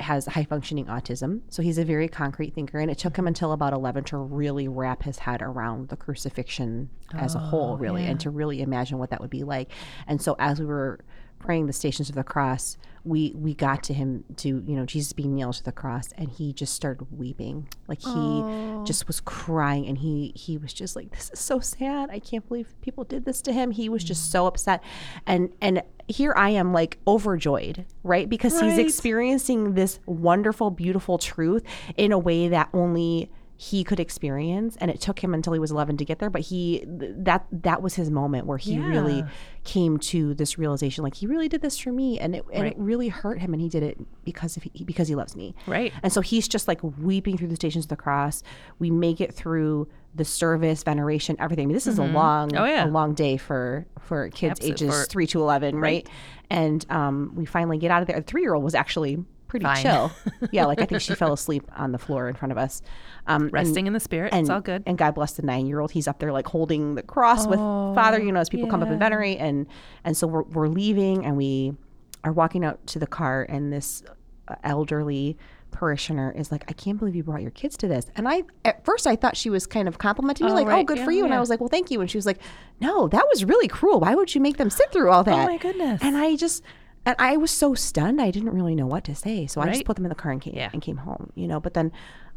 has 0.00 0.26
high 0.26 0.44
functioning 0.44 0.86
autism, 0.86 1.40
so 1.48 1.62
he's 1.62 1.78
a 1.78 1.84
very 1.84 2.08
concrete 2.08 2.54
thinker. 2.54 2.78
And 2.78 2.90
it 2.90 2.98
took 2.98 3.16
him 3.16 3.26
until 3.26 3.52
about 3.52 3.72
11 3.72 4.04
to 4.04 4.16
really 4.18 4.68
wrap 4.68 5.02
his 5.02 5.18
head 5.20 5.42
around 5.42 5.88
the 5.88 5.96
crucifixion 5.96 6.90
as 7.12 7.34
a 7.34 7.38
whole, 7.38 7.76
really, 7.78 8.04
and 8.04 8.18
to 8.20 8.30
really 8.30 8.62
imagine 8.62 8.98
what 8.98 9.10
that 9.10 9.20
would 9.20 9.30
be 9.30 9.44
like. 9.44 9.70
And 10.06 10.20
so 10.20 10.36
as 10.38 10.58
we 10.60 10.66
were 10.66 11.00
praying 11.38 11.66
the 11.66 11.72
stations 11.72 12.08
of 12.08 12.14
the 12.14 12.24
cross, 12.24 12.76
we 13.06 13.32
we 13.36 13.54
got 13.54 13.82
to 13.84 13.94
him 13.94 14.24
to 14.38 14.48
you 14.48 14.74
know 14.76 14.84
Jesus 14.84 15.12
being 15.12 15.34
nailed 15.34 15.54
to 15.54 15.64
the 15.64 15.72
cross, 15.72 16.08
and 16.18 16.28
he 16.28 16.52
just 16.52 16.74
started 16.74 17.06
weeping, 17.16 17.68
like 17.88 18.00
he 18.02 18.08
Oh. 18.10 18.82
just 18.84 19.06
was 19.06 19.20
crying, 19.20 19.86
and 19.86 19.98
he 19.98 20.32
he 20.34 20.58
was 20.58 20.72
just 20.72 20.96
like, 20.96 21.10
"This 21.12 21.30
is 21.32 21.38
so 21.38 21.60
sad. 21.60 22.10
I 22.10 22.18
can't 22.18 22.46
believe 22.48 22.74
people 22.82 23.04
did 23.04 23.24
this 23.24 23.40
to 23.42 23.52
him." 23.52 23.70
He 23.70 23.88
was 23.88 24.02
just 24.04 24.30
so 24.30 24.46
upset, 24.46 24.82
and 25.26 25.50
and 25.60 25.82
here 26.08 26.34
I 26.36 26.50
am 26.50 26.72
like 26.72 26.98
overjoyed, 27.06 27.84
right? 28.02 28.28
Because 28.28 28.60
he's 28.60 28.78
experiencing 28.78 29.74
this 29.74 29.98
wonderful, 30.06 30.70
beautiful 30.70 31.18
truth 31.18 31.62
in 31.96 32.12
a 32.12 32.18
way 32.18 32.48
that 32.48 32.68
only 32.72 33.30
he 33.58 33.82
could 33.84 33.98
experience 33.98 34.76
and 34.80 34.90
it 34.90 35.00
took 35.00 35.24
him 35.24 35.32
until 35.32 35.52
he 35.54 35.58
was 35.58 35.70
11 35.70 35.96
to 35.96 36.04
get 36.04 36.18
there 36.18 36.28
but 36.28 36.42
he 36.42 36.84
th- 37.00 37.12
that 37.16 37.46
that 37.50 37.80
was 37.80 37.94
his 37.94 38.10
moment 38.10 38.46
where 38.46 38.58
he 38.58 38.78
really 38.78 39.24
came 39.64 39.96
to 39.98 40.34
this 40.34 40.58
realization 40.58 41.02
like 41.02 41.14
he 41.14 41.26
really 41.26 41.48
did 41.48 41.62
this 41.62 41.78
for 41.78 41.90
me 41.90 42.18
and 42.20 42.36
it 42.36 42.44
and 42.52 42.66
it 42.66 42.74
really 42.76 43.08
hurt 43.08 43.38
him 43.38 43.54
and 43.54 43.62
he 43.62 43.68
did 43.70 43.82
it 43.82 43.96
because 44.24 44.56
of 44.58 44.62
he, 44.74 44.84
because 44.84 45.08
he 45.08 45.14
loves 45.14 45.34
me. 45.34 45.54
Right. 45.66 45.92
and 46.02 46.12
so 46.12 46.20
he's 46.20 46.46
just 46.48 46.68
like 46.68 46.80
weeping 46.82 47.38
through 47.38 47.48
the 47.48 47.56
stations 47.56 47.86
of 47.86 47.88
the 47.88 47.96
cross. 47.96 48.42
We 48.78 48.90
make 48.90 49.20
it 49.22 49.32
through 49.32 49.88
the 50.14 50.24
service 50.24 50.82
veneration 50.82 51.36
everything. 51.38 51.64
I 51.64 51.66
mean, 51.68 51.74
this 51.74 51.86
is 51.86 51.98
a 51.98 52.04
long 52.04 52.54
Oh, 52.56 52.64
yeah. 52.64 52.84
a 52.84 52.88
long 52.88 53.14
day 53.14 53.36
for 53.38 53.86
for 54.00 54.28
kids 54.30 54.60
Absolute- 54.60 54.72
ages 54.82 55.00
for- 55.04 55.06
3 55.06 55.26
to 55.28 55.40
11 55.40 55.76
right, 55.76 56.06
and 56.50 56.84
um 56.90 57.32
we 57.34 57.46
finally 57.46 57.78
get 57.78 57.90
out 57.90 58.02
of 58.02 58.08
there. 58.08 58.16
The 58.20 58.22
3 58.26 58.42
year 58.42 58.54
old 58.54 58.64
was 58.64 58.74
actually 58.74 59.24
pretty 59.48 59.64
Fine. 59.64 59.82
chill 59.82 60.12
yeah 60.52 60.64
like 60.64 60.80
i 60.80 60.84
think 60.84 61.00
she 61.00 61.14
fell 61.14 61.32
asleep 61.32 61.64
on 61.76 61.92
the 61.92 61.98
floor 61.98 62.28
in 62.28 62.34
front 62.34 62.50
of 62.52 62.58
us 62.58 62.82
um 63.26 63.42
and- 63.44 63.52
Resting 63.52 63.86
in 63.86 63.92
the 63.92 64.00
spirit. 64.00 64.32
and 64.32 64.40
it's 64.42 64.50
all 64.50 64.60
good. 64.60 64.82
And 64.86 64.96
God 64.98 65.14
bless 65.14 65.32
the 65.32 65.42
nine 65.42 65.66
year 65.66 65.80
old. 65.80 65.90
He's 65.92 66.06
up 66.08 66.18
there 66.20 66.32
like 66.32 66.46
holding 66.46 66.94
the 66.94 67.02
cross 67.02 67.46
with 67.46 67.58
Father, 67.58 68.20
you 68.22 68.30
know, 68.32 68.38
as 68.40 68.48
people 68.48 68.68
come 68.68 68.82
up 68.82 68.88
and 68.88 68.96
yeah. 69.00 69.04
venerate. 69.08 69.38
And 69.38 69.66
and 70.04 70.16
so 70.16 70.26
we're 70.28 70.42
we're 70.42 70.68
leaving 70.68 71.24
and 71.24 71.36
we 71.36 71.74
are 72.22 72.32
walking 72.32 72.64
out 72.64 72.86
to 72.88 72.98
the 73.00 73.06
car 73.06 73.44
and 73.48 73.72
this 73.72 74.02
uh, 74.48 74.54
elderly 74.62 75.36
parishioner 75.72 76.32
is 76.36 76.50
like, 76.52 76.64
I 76.68 76.72
can't 76.72 76.98
believe 76.98 77.14
you 77.16 77.22
brought 77.24 77.42
your 77.42 77.50
kids 77.50 77.76
to 77.78 77.88
this. 77.88 78.06
And 78.16 78.28
I 78.28 78.44
at 78.64 78.84
first 78.84 79.06
I 79.06 79.16
thought 79.16 79.36
she 79.36 79.50
was 79.50 79.66
kind 79.66 79.88
of 79.88 79.98
complimenting 79.98 80.46
me, 80.46 80.52
Oh, 80.52 80.54
like, 80.54 80.66
Oh, 80.68 80.84
good 80.84 80.98
Yeah, 80.98 81.04
for 81.04 81.10
you. 81.10 81.24
And 81.24 81.34
I 81.34 81.40
was 81.40 81.50
like, 81.50 81.58
Well, 81.60 81.68
thank 81.68 81.90
you. 81.90 82.00
And 82.00 82.10
she 82.10 82.16
was 82.18 82.26
like, 82.26 82.38
No, 82.80 83.08
that 83.08 83.26
was 83.28 83.44
really 83.44 83.68
cruel. 83.68 84.00
Why 84.00 84.14
would 84.14 84.34
you 84.34 84.40
make 84.40 84.56
them 84.56 84.70
sit 84.70 84.92
through 84.92 85.10
all 85.10 85.24
that? 85.24 85.48
Oh 85.48 85.50
my 85.52 85.58
goodness. 85.58 86.00
And 86.02 86.16
I 86.16 86.36
just 86.36 86.62
and 87.06 87.16
I 87.18 87.36
was 87.38 87.50
so 87.50 87.74
stunned 87.74 88.20
I 88.20 88.30
didn't 88.30 88.50
really 88.50 88.74
know 88.74 88.86
what 88.86 89.04
to 89.04 89.14
say. 89.14 89.46
So 89.46 89.60
I 89.62 89.68
just 89.72 89.84
put 89.86 89.96
them 89.96 90.04
in 90.04 90.10
the 90.10 90.14
car 90.14 90.32
and 90.32 90.40
came 90.42 90.54
Yeah. 90.54 90.68
and 90.72 90.82
came 90.82 90.98
home, 90.98 91.32
you 91.34 91.48
know. 91.48 91.60
But 91.60 91.72
then 91.74 91.90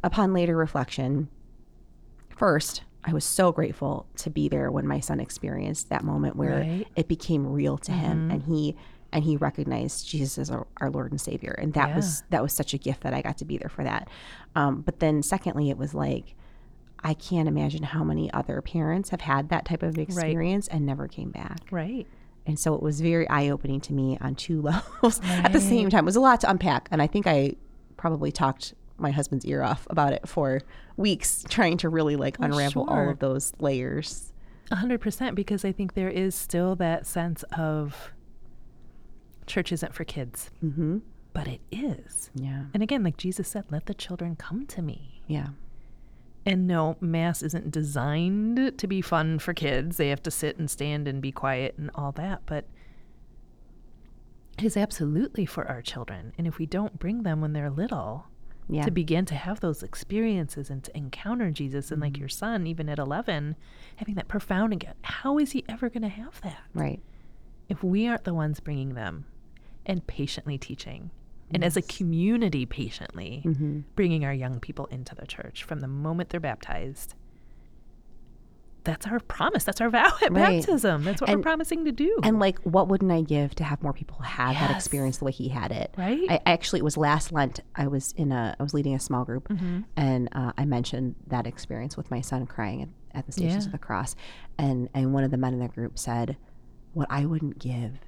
upon 0.03 0.31
later 0.33 0.55
reflection, 0.55 1.27
first 2.29 2.83
i 3.03 3.13
was 3.13 3.23
so 3.25 3.51
grateful 3.51 4.05
to 4.15 4.29
be 4.29 4.47
there 4.49 4.71
when 4.71 4.85
my 4.87 4.99
son 4.99 5.19
experienced 5.19 5.89
that 5.89 6.03
moment 6.03 6.35
where 6.35 6.59
Right. 6.59 6.67
Mm-hmm. 6.67 6.93
it 6.95 7.07
became 7.07 7.47
real 7.47 7.77
to 7.79 7.91
him 7.91 8.29
and 8.31 8.43
he 8.43 8.75
and 9.11 9.23
he 9.23 9.35
recognized 9.37 10.07
jesus 10.07 10.37
as 10.37 10.51
our, 10.51 10.67
our 10.77 10.89
lord 10.89 11.11
and 11.11 11.19
savior 11.19 11.51
and 11.57 11.73
that 11.73 11.95
was 11.95 12.23
that 12.29 12.41
was 12.41 12.53
such 12.53 12.73
a 12.73 12.77
gift 12.77 13.01
that 13.01 13.13
i 13.13 13.21
got 13.21 13.37
to 13.39 13.45
be 13.45 13.57
there 13.57 13.69
for 13.69 13.83
that 13.83 14.07
um, 14.55 14.81
but 14.81 14.99
then 14.99 15.23
secondly 15.23 15.69
it 15.69 15.77
was 15.77 15.93
like 15.93 16.35
i 17.03 17.13
can't 17.13 17.47
imagine 17.47 17.83
how 17.83 18.03
many 18.03 18.31
other 18.33 18.61
parents 18.61 19.09
have 19.09 19.21
had 19.21 19.49
that 19.49 19.65
type 19.65 19.81
of 19.83 19.97
experience 19.97 20.67
and 20.67 20.85
never 20.85 21.07
came 21.07 21.31
back 21.31 21.59
right. 21.71 22.05
And 22.49 22.57
so 22.59 22.73
it 22.73 22.81
was 22.81 22.99
very 22.99 23.27
eye 23.29 23.49
opening 23.49 23.79
to 23.81 23.93
me 23.93 24.17
on 24.19 24.33
two 24.35 24.61
levels 24.69 25.21
at 25.23 25.53
the 25.53 25.61
same 25.61 25.89
time. 25.89 26.03
It 26.03 26.05
was 26.05 26.15
a 26.15 26.19
lot 26.19 26.41
to 26.41 26.49
unpack. 26.49 26.87
And 26.91 27.01
I 27.01 27.07
think 27.07 27.27
I 27.27 27.53
probably 27.95 28.31
talked 28.31 28.73
my 28.97 29.11
husband's 29.11 29.45
ear 29.45 29.61
off 29.61 29.85
about 29.89 30.13
it 30.13 30.27
for 30.27 30.61
weeks, 30.97 31.45
trying 31.47 31.77
to 31.77 31.89
really 31.89 32.15
like 32.15 32.37
Well, 32.39 32.49
unravel 32.51 32.89
all 32.89 33.07
of 33.09 33.19
those 33.19 33.53
layers. 33.59 34.33
A 34.71 34.75
hundred 34.75 34.99
percent, 34.99 35.35
because 35.35 35.63
I 35.63 35.71
think 35.71 35.93
there 35.93 36.09
is 36.09 36.35
still 36.35 36.75
that 36.77 37.05
sense 37.05 37.43
of 37.57 38.11
church 39.47 39.71
isn't 39.71 39.93
for 39.93 40.03
kids, 40.03 40.49
Mm-hmm. 40.63 40.97
but 41.33 41.47
it 41.47 41.61
is. 41.71 42.29
Yeah. 42.35 42.63
And 42.73 42.83
again, 42.83 43.03
like 43.03 43.17
Jesus 43.17 43.47
said, 43.47 43.65
let 43.69 43.85
the 43.85 43.93
children 43.93 44.35
come 44.35 44.65
to 44.67 44.81
me. 44.81 45.21
Yeah. 45.27 45.47
And 46.45 46.67
no, 46.67 46.95
mass 47.01 47.43
isn't 47.43 47.69
designed 47.71 48.77
to 48.77 48.87
be 48.87 49.01
fun 49.01 49.39
for 49.39 49.53
kids. 49.53 49.97
They 49.97 50.09
have 50.09 50.23
to 50.23 50.31
sit 50.31 50.57
and 50.57 50.69
stand 50.69 51.07
and 51.07 51.21
be 51.21 51.31
quiet 51.31 51.75
and 51.77 51.91
all 51.93 52.11
that, 52.13 52.41
but 52.45 52.65
it 54.57 54.63
is 54.65 54.75
absolutely 54.77 55.45
for 55.45 55.67
our 55.67 55.81
children. 55.81 56.33
And 56.37 56.47
if 56.47 56.57
we 56.57 56.65
don't 56.65 56.99
bring 56.99 57.23
them 57.23 57.41
when 57.41 57.53
they're 57.53 57.69
little, 57.69 58.25
Yeah. 58.67 58.83
to 58.83 58.91
begin 58.91 59.25
to 59.25 59.35
have 59.35 59.59
those 59.59 59.83
experiences 59.83 60.69
and 60.69 60.83
to 60.83 60.95
encounter 60.97 61.49
Jesus 61.51 61.91
and 61.91 62.01
like 62.01 62.13
Mm-hmm. 62.13 62.19
your 62.21 62.29
son, 62.29 62.67
even 62.67 62.89
at 62.89 62.99
11, 62.99 63.55
having 63.97 64.15
that 64.15 64.27
profound 64.27 64.73
encounter, 64.73 64.97
how 65.03 65.37
is 65.37 65.51
he 65.51 65.63
ever 65.69 65.89
going 65.89 66.03
to 66.03 66.07
have 66.09 66.39
that 66.41 66.61
right. 66.73 67.01
if 67.67 67.83
we 67.83 68.07
aren't 68.07 68.23
the 68.25 68.33
ones 68.33 68.59
bringing 68.59 68.93
them 68.95 69.25
and 69.85 70.05
patiently 70.07 70.57
teaching? 70.57 71.11
And 71.51 71.63
as 71.63 71.75
a 71.77 71.81
community, 71.81 72.65
patiently 72.65 73.41
Mm-hmm. 73.45 73.79
bringing 73.95 74.23
our 74.25 74.33
young 74.33 74.59
people 74.59 74.85
into 74.87 75.15
the 75.15 75.25
church 75.25 75.63
from 75.63 75.79
the 75.79 75.87
moment 75.87 76.29
they're 76.29 76.39
baptized. 76.39 77.15
That's 78.85 79.05
our 79.07 79.19
promise. 79.19 79.65
That's 79.65 79.81
our 79.81 79.89
vow 79.89 80.09
at 80.21 80.31
Right. 80.31 80.59
baptism. 80.65 81.03
That's 81.03 81.19
what 81.21 81.29
And- 81.29 81.39
we're 81.39 81.43
promising 81.43 81.85
to 81.85 81.91
do. 81.91 82.17
And 82.23 82.39
like, 82.39 82.57
what 82.59 82.87
wouldn't 82.87 83.11
I 83.11 83.21
give 83.21 83.53
to 83.55 83.63
have 83.63 83.83
more 83.83 83.91
people 83.93 84.17
have 84.19 84.53
that 84.55 84.71
experience 84.71 85.17
the 85.17 85.25
way 85.25 85.31
he 85.31 85.49
had 85.49 85.71
it? 85.71 85.93
Right? 85.97 86.21
I 86.29 86.39
actually, 86.45 86.79
it 86.79 86.83
was 86.83 86.95
last 86.97 87.31
Lent. 87.31 87.59
I 87.75 87.87
was 87.87 88.13
in 88.13 88.31
a, 88.31 88.55
I 88.59 88.63
was 88.63 88.73
leading 88.73 88.95
a 88.95 88.99
small 88.99 89.25
group, 89.25 89.49
Mm-hmm. 89.49 89.81
and 89.97 90.29
uh, 90.31 90.53
I 90.57 90.65
mentioned 90.65 91.15
that 91.27 91.45
experience 91.45 91.97
with 91.97 92.09
my 92.09 92.21
son 92.21 92.47
crying 92.47 92.81
at, 92.83 92.89
at 93.13 93.25
the 93.25 93.31
Stations 93.33 93.65
Yeah. 93.65 93.67
of 93.67 93.71
the 93.73 93.77
Cross, 93.79 94.15
and 94.57 94.87
and 94.93 95.13
one 95.13 95.23
of 95.25 95.31
the 95.31 95.37
men 95.37 95.53
in 95.53 95.59
the 95.59 95.67
group 95.67 95.99
said, 95.99 96.37
"What 96.93 97.07
I 97.11 97.25
wouldn't 97.25 97.59
give 97.59 97.99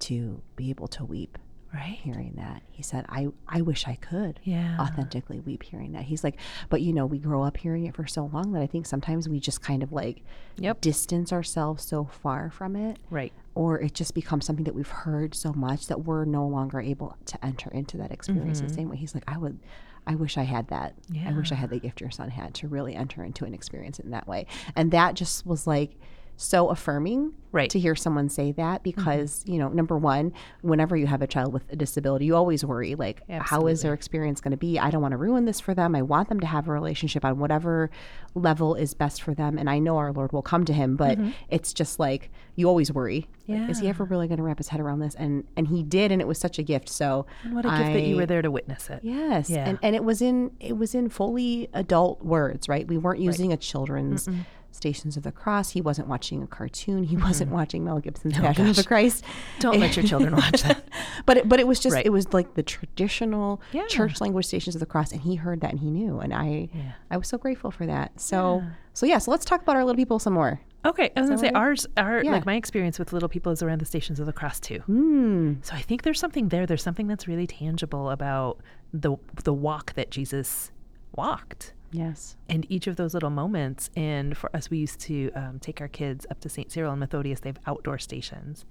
to 0.00 0.42
be 0.56 0.70
able 0.70 0.88
to 0.88 1.04
weep 1.04 1.38
right? 1.76 1.98
hearing 2.02 2.34
that." 2.36 2.62
He 2.70 2.82
said, 2.82 3.04
"I 3.08 3.28
I 3.48 3.60
wish 3.60 3.86
I 3.86 3.94
could." 3.96 4.40
Yeah. 4.44 4.76
authentically 4.80 5.40
weep 5.40 5.62
hearing 5.62 5.92
that. 5.92 6.02
He's 6.02 6.24
like, 6.24 6.36
but 6.68 6.80
you 6.82 6.92
know, 6.92 7.06
we 7.06 7.18
grow 7.18 7.42
up 7.42 7.56
hearing 7.56 7.86
it 7.86 7.94
for 7.94 8.06
so 8.06 8.30
long 8.32 8.52
that 8.52 8.62
I 8.62 8.66
think 8.66 8.86
sometimes 8.86 9.28
we 9.28 9.38
just 9.40 9.60
kind 9.62 9.82
of 9.82 9.92
like 9.92 10.22
Yep. 10.58 10.80
distance 10.80 11.32
ourselves 11.32 11.84
so 11.84 12.04
far 12.06 12.50
from 12.50 12.76
it 12.76 12.98
Right. 13.10 13.32
or 13.54 13.78
it 13.80 13.92
just 13.94 14.14
becomes 14.14 14.46
something 14.46 14.64
that 14.64 14.74
we've 14.74 14.88
heard 14.88 15.34
so 15.34 15.52
much 15.52 15.86
that 15.88 16.04
we're 16.04 16.24
no 16.24 16.46
longer 16.46 16.80
able 16.80 17.16
to 17.26 17.44
enter 17.44 17.70
into 17.70 17.96
that 17.98 18.10
experience 18.10 18.58
Mm-hmm. 18.58 18.68
the 18.68 18.74
same 18.74 18.88
way. 18.88 18.96
He's 18.96 19.14
like, 19.14 19.24
I 19.28 19.36
would, 19.36 19.58
I 20.06 20.14
wish 20.14 20.38
I 20.38 20.44
had 20.44 20.68
that. 20.68 20.94
I 21.26 21.32
wish 21.32 21.52
I 21.52 21.56
had 21.56 21.68
the 21.70 21.78
gift 21.80 22.00
your 22.00 22.10
son 22.10 22.30
had 22.30 22.54
to 22.54 22.68
really 22.68 22.94
enter 22.94 23.22
into 23.24 23.44
an 23.44 23.52
experience 23.54 23.98
in 23.98 24.10
that 24.10 24.26
way. 24.26 24.46
And 24.76 24.90
that 24.92 25.14
just 25.14 25.44
was 25.44 25.66
like 25.66 25.98
so 26.36 26.68
affirming 26.68 27.32
Right. 27.52 27.70
to 27.70 27.78
hear 27.78 27.94
someone 27.96 28.28
say 28.28 28.52
that 28.52 28.82
Mm-hmm. 28.84 29.00
because, 29.00 29.42
you 29.46 29.56
know, 29.58 29.68
number 29.68 29.96
one, 29.96 30.34
whenever 30.60 30.94
you 30.94 31.06
have 31.06 31.22
a 31.22 31.26
child 31.26 31.54
with 31.54 31.62
a 31.72 31.76
disability, 31.76 32.26
you 32.26 32.36
always 32.36 32.62
worry 32.66 32.94
like, 32.94 33.22
how 33.30 33.66
is 33.66 33.80
their 33.80 33.94
experience 33.94 34.42
going 34.42 34.50
to 34.50 34.58
be? 34.58 34.78
I 34.78 34.90
don't 34.90 35.00
want 35.00 35.12
to 35.12 35.16
ruin 35.16 35.46
this 35.46 35.58
for 35.58 35.72
them. 35.72 35.94
I 35.94 36.02
want 36.02 36.28
them 36.28 36.38
to 36.40 36.46
have 36.46 36.68
a 36.68 36.72
relationship 36.72 37.24
on 37.24 37.38
whatever 37.38 37.88
level 38.34 38.74
is 38.74 38.92
best 38.92 39.22
for 39.22 39.32
them. 39.32 39.56
And 39.56 39.70
I 39.70 39.78
know 39.78 39.96
our 39.96 40.12
Lord 40.12 40.32
will 40.32 40.42
come 40.42 40.66
to 40.66 40.74
him, 40.74 40.96
but 40.96 41.18
it's 41.48 41.72
just 41.72 41.98
like 41.98 42.30
you 42.56 42.68
always 42.68 42.92
worry. 42.92 43.26
like, 43.48 43.70
is 43.70 43.78
he 43.78 43.84
Mm-hmm. 43.84 43.90
Ever 43.90 44.04
really 44.04 44.28
going 44.28 44.36
to 44.38 44.42
wrap 44.42 44.58
his 44.58 44.68
head 44.68 44.80
around 44.80 44.98
this? 44.98 45.14
And 45.14 45.44
and 45.56 45.68
he 45.68 45.82
did, 45.82 46.12
and 46.12 46.20
it 46.20 46.26
was 46.28 46.36
such 46.38 46.58
a 46.58 46.62
gift. 46.62 46.90
So 46.90 47.24
And 47.44 47.54
what 47.54 47.64
a 47.64 47.68
gift 47.70 47.92
that 47.94 48.02
you 48.02 48.16
were 48.16 48.26
there 48.26 48.42
to 48.42 48.50
witness 48.50 48.90
it. 48.90 49.00
Yes, 49.02 49.48
Yeah. 49.48 49.66
and 49.68 49.78
and 49.82 49.94
it 49.96 50.04
was 50.04 50.20
in 50.20 50.50
it 50.60 50.76
was 50.76 50.94
in 50.94 51.08
fully 51.08 51.70
adult 51.72 52.22
words, 52.22 52.68
right? 52.68 52.86
We 52.86 52.98
weren't 52.98 53.20
using 53.20 53.52
a 53.52 53.56
children's 53.56 54.28
Stations 54.76 55.16
of 55.16 55.22
the 55.22 55.32
Cross. 55.32 55.70
He 55.70 55.80
wasn't 55.80 56.06
watching 56.08 56.42
a 56.42 56.46
cartoon. 56.46 57.04
He 57.04 57.16
wasn't 57.16 57.50
watching 57.50 57.82
Mel 57.84 57.98
Gibson's 57.98 58.34
Passion 58.38 58.66
of 58.68 58.76
the 58.76 58.84
Christ. 58.84 59.24
Don't 59.58 59.80
let 59.80 59.96
your 59.96 60.04
children 60.04 60.34
watch 60.36 60.62
that. 60.62 60.86
But 61.24 61.38
it, 61.38 61.48
but 61.48 61.58
it 61.58 61.66
was 61.66 61.80
just 61.80 61.94
Right. 61.96 62.06
it 62.06 62.10
was 62.10 62.32
like 62.32 62.54
the 62.54 62.62
traditional 62.62 63.60
Yeah. 63.72 63.86
church 63.88 64.20
language 64.20 64.46
Stations 64.46 64.76
of 64.76 64.80
the 64.80 64.86
Cross, 64.86 65.12
and 65.12 65.20
he 65.22 65.34
heard 65.36 65.60
that 65.62 65.70
and 65.72 65.80
he 65.80 65.90
knew, 65.90 66.20
and 66.20 66.32
I 66.32 66.68
Yeah. 66.74 66.92
I 67.10 67.16
was 67.16 67.28
so 67.28 67.38
grateful 67.38 67.70
for 67.70 67.86
that. 67.86 68.20
So 68.20 68.62
so 68.92 69.04
yeah, 69.06 69.18
so 69.18 69.30
let's 69.30 69.44
talk 69.44 69.62
about 69.62 69.76
our 69.76 69.84
little 69.84 69.96
people 69.96 70.18
some 70.18 70.32
more. 70.34 70.60
Okay, 70.84 71.10
I 71.16 71.20
was 71.20 71.28
gonna 71.28 71.38
say 71.40 71.50
ours, 71.50 71.86
our 71.96 72.22
Yeah. 72.22 72.30
like 72.30 72.46
my 72.46 72.54
experience 72.54 72.98
with 72.98 73.12
little 73.12 73.28
people 73.28 73.50
is 73.50 73.62
around 73.62 73.80
the 73.80 73.84
stations 73.86 74.20
of 74.20 74.26
the 74.26 74.32
cross 74.32 74.60
too. 74.60 74.78
Hmm. 74.86 75.54
So 75.62 75.74
I 75.74 75.80
think 75.82 76.02
there's 76.02 76.20
something 76.20 76.48
there. 76.48 76.64
There's 76.64 76.82
something 76.82 77.06
that's 77.08 77.26
really 77.26 77.46
tangible 77.46 78.10
about 78.10 78.60
the 78.94 79.16
the 79.44 79.52
walk 79.52 79.94
that 79.94 80.10
Jesus 80.10 80.70
walked, 81.16 81.72
Yes. 81.96 82.36
and 82.48 82.66
each 82.70 82.86
of 82.86 82.96
those 82.96 83.14
little 83.14 83.30
moments. 83.30 83.90
And 83.96 84.36
for 84.36 84.54
us, 84.54 84.70
we 84.70 84.78
used 84.78 85.00
to 85.00 85.30
um, 85.34 85.58
take 85.58 85.80
our 85.80 85.88
kids 85.88 86.26
up 86.30 86.40
to 86.40 86.48
St. 86.48 86.70
Cyril 86.70 86.92
and 86.92 87.00
Methodius. 87.00 87.40
They 87.40 87.48
have 87.48 87.58
outdoor 87.66 87.98
stations, 87.98 88.64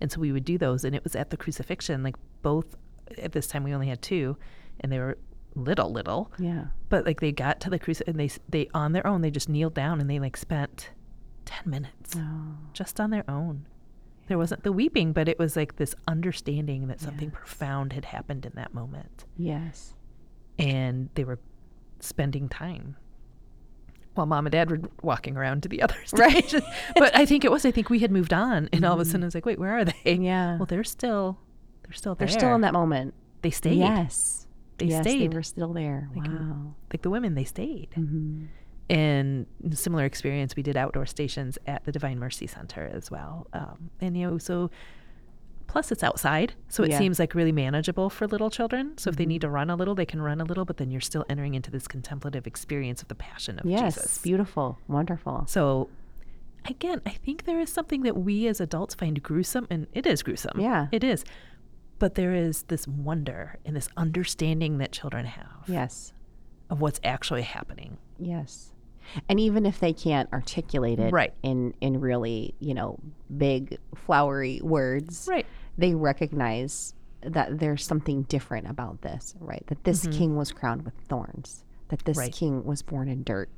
and 0.00 0.10
so 0.12 0.20
we 0.20 0.32
would 0.32 0.44
do 0.44 0.58
those. 0.58 0.84
And 0.84 0.94
it 0.94 1.02
was 1.04 1.14
at 1.16 1.30
the 1.30 1.36
crucifixion. 1.36 2.02
Like 2.02 2.16
both 2.42 2.76
at 3.22 3.32
this 3.32 3.46
time, 3.46 3.64
we 3.64 3.74
only 3.74 3.88
had 3.88 4.00
two, 4.02 4.36
and 4.80 4.92
they 4.92 4.98
were 4.98 5.18
little, 5.54 5.90
little. 5.90 6.30
Yeah. 6.38 6.66
But 6.88 7.04
like 7.06 7.20
they 7.20 7.32
got 7.32 7.60
to 7.60 7.70
the 7.70 7.78
cruci 7.78 8.02
and 8.06 8.18
they 8.20 8.30
they 8.48 8.68
on 8.74 8.92
their 8.92 9.06
own 9.06 9.22
they 9.22 9.30
just 9.30 9.48
kneeled 9.48 9.74
down 9.74 10.00
and 10.00 10.08
they 10.08 10.20
like 10.20 10.36
spent 10.36 10.90
ten 11.46 11.68
minutes 11.70 12.14
Oh. 12.16 12.54
just 12.74 13.00
on 13.00 13.10
their 13.10 13.24
own. 13.28 13.66
There 14.28 14.36
wasn't 14.38 14.62
the 14.62 14.72
weeping, 14.72 15.12
but 15.14 15.26
it 15.28 15.38
was 15.38 15.56
like 15.56 15.76
this 15.76 15.94
understanding 16.06 16.86
that 16.88 17.00
something 17.00 17.30
profound 17.30 17.94
had 17.94 18.04
happened 18.04 18.44
in 18.44 18.52
that 18.56 18.74
moment, 18.74 19.24
Yes. 19.38 19.94
and 20.58 21.08
they 21.14 21.24
were 21.24 21.38
spending 22.00 22.48
time 22.48 22.96
while 24.18 24.26
mom 24.26 24.46
and 24.46 24.52
dad 24.52 24.70
were 24.70 24.80
walking 25.02 25.36
around 25.36 25.62
to 25.62 25.68
the 25.68 25.80
other 25.80 25.96
Right. 26.12 26.52
but 26.96 27.16
I 27.16 27.24
think 27.24 27.44
it 27.44 27.52
was. 27.52 27.64
I 27.64 27.70
think 27.70 27.88
we 27.88 28.00
had 28.00 28.10
moved 28.10 28.32
on, 28.34 28.68
and 28.72 28.84
all 28.84 28.94
of 28.94 29.00
a 29.00 29.04
sudden 29.04 29.22
I 29.22 29.26
was 29.26 29.34
like, 29.34 29.46
"Wait, 29.46 29.58
where 29.58 29.78
are 29.78 29.84
they?" 29.84 29.92
Mm-hmm. 29.92 30.22
Yeah. 30.22 30.56
Well, 30.56 30.66
they're 30.66 30.84
still, 30.84 31.38
they're 31.84 31.92
still 31.92 32.14
there. 32.16 32.26
They're 32.26 32.38
still 32.38 32.54
in 32.54 32.62
that 32.62 32.72
moment. 32.72 33.14
They 33.42 33.50
stayed. 33.50 33.78
Yes. 33.78 34.46
They 34.78 34.86
yes, 34.86 35.02
stayed. 35.02 35.32
They 35.32 35.36
were 35.36 35.42
still 35.42 35.72
there. 35.72 36.08
Like, 36.14 36.26
wow. 36.26 36.74
Like 36.92 37.02
the 37.02 37.10
women, 37.10 37.34
they 37.34 37.44
stayed. 37.44 37.90
Mm-hmm. 37.96 38.46
And 38.90 39.46
similar 39.72 40.04
experience, 40.04 40.56
we 40.56 40.62
did 40.62 40.76
outdoor 40.76 41.06
stations 41.06 41.58
at 41.66 41.84
the 41.84 41.92
Divine 41.92 42.18
Mercy 42.18 42.46
Center 42.46 42.90
as 42.92 43.10
well. 43.10 43.46
Um, 43.52 43.90
and 44.00 44.16
you 44.16 44.30
know, 44.30 44.38
so 44.38 44.70
plus 45.68 45.92
it's 45.92 46.02
outside, 46.02 46.54
so 46.68 46.82
it 46.82 46.90
Yeah. 46.90 46.98
seems 46.98 47.18
like 47.20 47.34
really 47.34 47.52
manageable 47.52 48.10
for 48.10 48.26
little 48.26 48.50
children. 48.50 48.98
So 48.98 49.10
if 49.10 49.16
they 49.16 49.24
mm-hmm. 49.24 49.28
need 49.28 49.40
to 49.42 49.50
run 49.50 49.70
a 49.70 49.76
little, 49.76 49.94
they 49.94 50.06
can 50.06 50.20
run 50.20 50.40
a 50.40 50.44
little, 50.44 50.64
but 50.64 50.78
then 50.78 50.90
you're 50.90 51.00
still 51.00 51.24
entering 51.28 51.54
into 51.54 51.70
this 51.70 51.86
contemplative 51.86 52.46
experience 52.46 53.02
of 53.02 53.08
the 53.08 53.14
passion 53.14 53.58
of 53.60 53.66
Yes. 53.66 53.94
Jesus. 53.94 54.18
Beautiful. 54.18 54.78
Wonderful. 54.88 55.44
So 55.46 55.88
again, 56.64 57.00
I 57.06 57.10
think 57.10 57.44
there 57.44 57.60
is 57.60 57.72
something 57.72 58.02
that 58.02 58.16
we 58.16 58.48
as 58.48 58.60
adults 58.60 58.94
find 58.94 59.22
gruesome, 59.22 59.66
and 59.70 59.86
it 59.92 60.06
is 60.06 60.22
gruesome. 60.22 60.58
Yeah. 60.58 60.88
It 60.90 61.04
is. 61.04 61.24
But 61.98 62.14
there 62.14 62.34
is 62.34 62.64
this 62.64 62.86
wonder 62.88 63.58
and 63.64 63.76
this 63.76 63.88
understanding 63.96 64.78
that 64.78 64.92
children 64.92 65.26
have 65.26 65.64
Yes. 65.66 66.12
of 66.70 66.80
what's 66.80 67.00
actually 67.04 67.42
happening. 67.42 67.98
Yes. 68.18 68.72
And 69.28 69.38
even 69.40 69.66
if 69.66 69.80
they 69.80 69.92
can't 69.92 70.32
articulate 70.32 70.98
it 70.98 71.12
Right. 71.12 71.32
in 71.42 71.74
in 71.80 72.00
really, 72.00 72.54
you 72.60 72.74
know, 72.74 72.98
big 73.36 73.78
flowery 73.94 74.60
words, 74.62 75.26
Right. 75.28 75.46
they 75.76 75.94
recognize 75.94 76.94
that 77.22 77.58
there's 77.58 77.84
something 77.84 78.22
different 78.22 78.68
about 78.68 79.02
this, 79.02 79.34
right? 79.40 79.64
That 79.66 79.82
this 79.84 80.06
king 80.06 80.36
was 80.36 80.52
crowned 80.52 80.82
with 80.82 80.94
thorns, 81.08 81.64
that 81.88 82.00
this 82.04 82.16
Mm-hmm. 82.16 82.24
Right. 82.24 82.32
king 82.32 82.64
was 82.64 82.82
born 82.82 83.08
in 83.08 83.22
dirt 83.24 83.48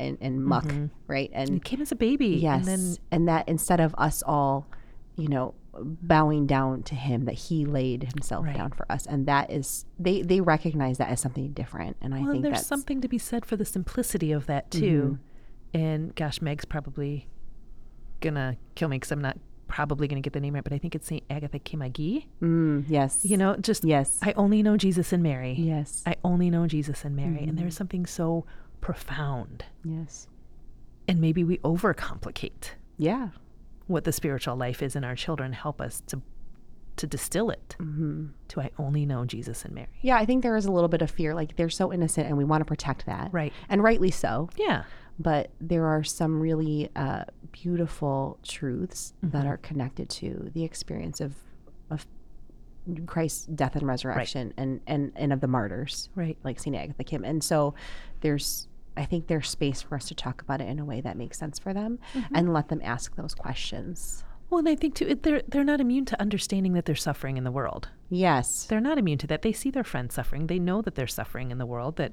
and, 0.00 0.18
and 0.20 0.44
muck, 0.44 0.66
right? 1.06 1.30
And 1.32 1.56
it 1.56 1.64
came 1.64 1.80
as 1.80 1.92
a 1.92 1.96
baby. 1.96 2.28
yes, 2.42 2.66
And 2.66 2.66
then 2.66 2.96
and 3.12 3.28
that 3.28 3.48
instead 3.48 3.80
of 3.80 3.94
us 3.98 4.22
all, 4.26 4.66
you 5.16 5.28
know, 5.28 5.54
bowing 5.82 6.46
down 6.46 6.82
to 6.84 6.94
him, 6.94 7.24
that 7.26 7.34
he 7.34 7.64
laid 7.66 8.04
himself 8.04 8.44
Right. 8.46 8.56
down 8.56 8.70
for 8.72 8.90
us, 8.90 9.06
and 9.06 9.26
that 9.26 9.50
is 9.50 9.84
they 9.98 10.22
they 10.22 10.40
recognize 10.40 10.98
that 10.98 11.08
as 11.10 11.20
something 11.20 11.52
different, 11.52 11.96
and 12.00 12.14
I 12.14 12.20
well, 12.20 12.32
think 12.32 12.42
there's 12.42 12.56
that's 12.58 12.66
something 12.66 13.00
to 13.00 13.08
be 13.08 13.18
said 13.18 13.44
for 13.46 13.56
the 13.56 13.64
simplicity 13.64 14.32
of 14.32 14.46
that 14.46 14.70
too. 14.70 15.18
And 15.74 16.14
gosh, 16.14 16.40
Meg's 16.40 16.64
probably 16.64 17.28
gonna 18.20 18.56
kill 18.74 18.88
me 18.88 18.96
because 18.96 19.12
I'm 19.12 19.20
not 19.20 19.38
probably 19.68 20.08
gonna 20.08 20.22
get 20.22 20.32
the 20.32 20.40
name 20.40 20.54
right, 20.54 20.64
but 20.64 20.72
I 20.72 20.78
think 20.78 20.94
it's 20.94 21.06
Saint 21.06 21.24
Agatha 21.28 21.58
Kim 21.58 21.82
A-gi. 21.82 22.26
mm, 22.42 22.84
yes, 22.88 23.22
You 23.24 23.36
know, 23.36 23.54
just 23.56 23.84
yes, 23.84 24.18
I 24.22 24.32
only 24.32 24.62
know 24.62 24.76
Jesus 24.78 25.12
and 25.12 25.22
Mary. 25.22 25.52
yes, 25.58 26.02
I 26.06 26.16
only 26.24 26.48
know 26.50 26.66
Jesus 26.66 27.04
and 27.04 27.14
Mary, 27.14 27.38
and 27.40 27.48
Mm-hmm. 27.48 27.56
there's 27.56 27.76
something 27.76 28.06
so 28.06 28.46
profound, 28.80 29.64
yes, 29.84 30.26
and 31.06 31.20
maybe 31.20 31.44
we 31.44 31.58
overcomplicate 31.58 32.70
yeah, 32.96 33.28
what 33.88 34.04
the 34.04 34.12
spiritual 34.12 34.54
life 34.56 34.82
is 34.82 34.94
in 34.94 35.02
our 35.02 35.16
children. 35.16 35.52
Help 35.52 35.80
us 35.80 36.00
to 36.06 36.22
to 36.96 37.06
distill 37.06 37.50
it 37.50 37.76
Mm-hmm. 37.78 38.26
to 38.48 38.60
I 38.60 38.70
only 38.78 39.06
know 39.06 39.24
Jesus 39.24 39.64
and 39.64 39.72
Mary. 39.74 39.86
yeah. 40.00 40.16
I 40.16 40.24
think 40.24 40.42
there 40.42 40.56
is 40.56 40.66
a 40.66 40.72
little 40.72 40.88
bit 40.88 41.00
of 41.02 41.10
fear, 41.10 41.32
like 41.34 41.54
they're 41.56 41.70
so 41.70 41.92
innocent, 41.92 42.26
and 42.26 42.36
we 42.36 42.44
want 42.44 42.60
to 42.60 42.64
protect 42.64 43.06
that, 43.06 43.28
Right. 43.32 43.52
and 43.68 43.82
rightly 43.84 44.10
so. 44.10 44.50
Yeah. 44.56 44.82
But 45.18 45.50
there 45.60 45.86
are 45.86 46.02
some 46.04 46.40
really 46.40 46.90
uh, 46.96 47.24
beautiful 47.52 48.38
truths 48.42 49.14
that 49.22 49.38
Mm-hmm. 49.42 49.48
are 49.48 49.56
connected 49.58 50.08
to 50.10 50.50
the 50.54 50.64
experience 50.64 51.20
of 51.20 51.34
of 51.90 52.04
Christ's 53.06 53.46
death 53.46 53.76
and 53.76 53.86
resurrection, 53.86 54.52
and 54.56 54.80
and 54.86 55.12
and 55.14 55.32
of 55.32 55.40
the 55.40 55.46
martyrs, 55.48 56.08
Right. 56.16 56.36
like 56.42 56.58
Saint 56.58 56.74
Agatha 56.74 57.04
Kim. 57.04 57.22
And 57.24 57.44
so 57.44 57.74
there's 58.22 58.66
I 58.98 59.04
think 59.04 59.26
there's 59.26 59.48
space 59.48 59.80
for 59.82 59.94
us 59.94 60.06
to 60.08 60.14
talk 60.14 60.42
about 60.42 60.60
it 60.60 60.68
in 60.68 60.78
a 60.78 60.84
way 60.84 61.00
that 61.00 61.16
makes 61.16 61.38
sense 61.38 61.58
for 61.58 61.72
them 61.72 61.98
Mm-hmm. 62.14 62.34
and 62.34 62.52
let 62.52 62.68
them 62.68 62.80
ask 62.84 63.14
those 63.16 63.34
questions. 63.34 64.24
Well, 64.50 64.58
and 64.60 64.68
I 64.68 64.74
think 64.74 64.94
too, 64.94 65.14
they're 65.14 65.42
they're 65.48 65.64
not 65.64 65.80
immune 65.80 66.04
to 66.06 66.20
understanding 66.20 66.72
that 66.72 66.84
they're 66.86 66.94
suffering 66.96 67.36
in 67.36 67.44
the 67.44 67.52
world. 67.52 67.88
Yes. 68.08 68.64
They're 68.64 68.80
not 68.80 68.96
immune 68.98 69.18
to 69.18 69.26
that. 69.28 69.42
They 69.42 69.52
see 69.52 69.70
their 69.70 69.84
friends 69.84 70.14
suffering. 70.14 70.46
They 70.46 70.58
know 70.58 70.80
that 70.82 70.94
they're 70.94 71.06
suffering 71.06 71.50
in 71.50 71.58
the 71.58 71.66
world. 71.66 71.96
That, 71.96 72.12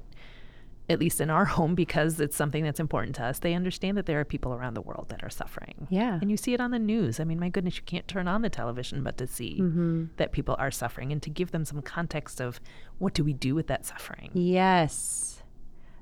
at 0.88 1.00
least 1.00 1.20
in 1.20 1.30
our 1.30 1.44
home, 1.56 1.74
because 1.74 2.20
it's 2.20 2.36
something 2.36 2.62
that's 2.62 2.78
important 2.78 3.16
to 3.16 3.24
us, 3.24 3.38
they 3.40 3.54
understand 3.54 3.96
that 3.96 4.06
there 4.06 4.20
are 4.20 4.24
people 4.24 4.52
around 4.54 4.74
the 4.74 4.82
world 4.82 5.06
that 5.08 5.24
are 5.24 5.30
suffering. 5.30 5.88
Yeah. 5.90 6.18
And 6.20 6.30
you 6.30 6.36
see 6.36 6.52
it 6.54 6.60
on 6.60 6.70
the 6.70 6.78
news. 6.78 7.18
I 7.18 7.24
mean, 7.24 7.40
my 7.40 7.48
goodness, 7.48 7.76
you 7.76 7.82
can't 7.84 8.06
turn 8.06 8.28
on 8.28 8.42
the 8.42 8.50
television 8.50 9.02
but 9.02 9.16
to 9.18 9.26
see 9.26 9.58
Mm-hmm. 9.60 10.04
that 10.18 10.30
people 10.30 10.54
are 10.58 10.70
suffering 10.70 11.10
and 11.12 11.20
to 11.22 11.30
give 11.30 11.50
them 11.50 11.64
some 11.64 11.80
context 11.82 12.40
of 12.40 12.60
what 12.98 13.14
do 13.14 13.24
we 13.24 13.32
do 13.32 13.54
with 13.56 13.66
that 13.68 13.84
suffering. 13.86 14.30
Yes. 14.34 15.35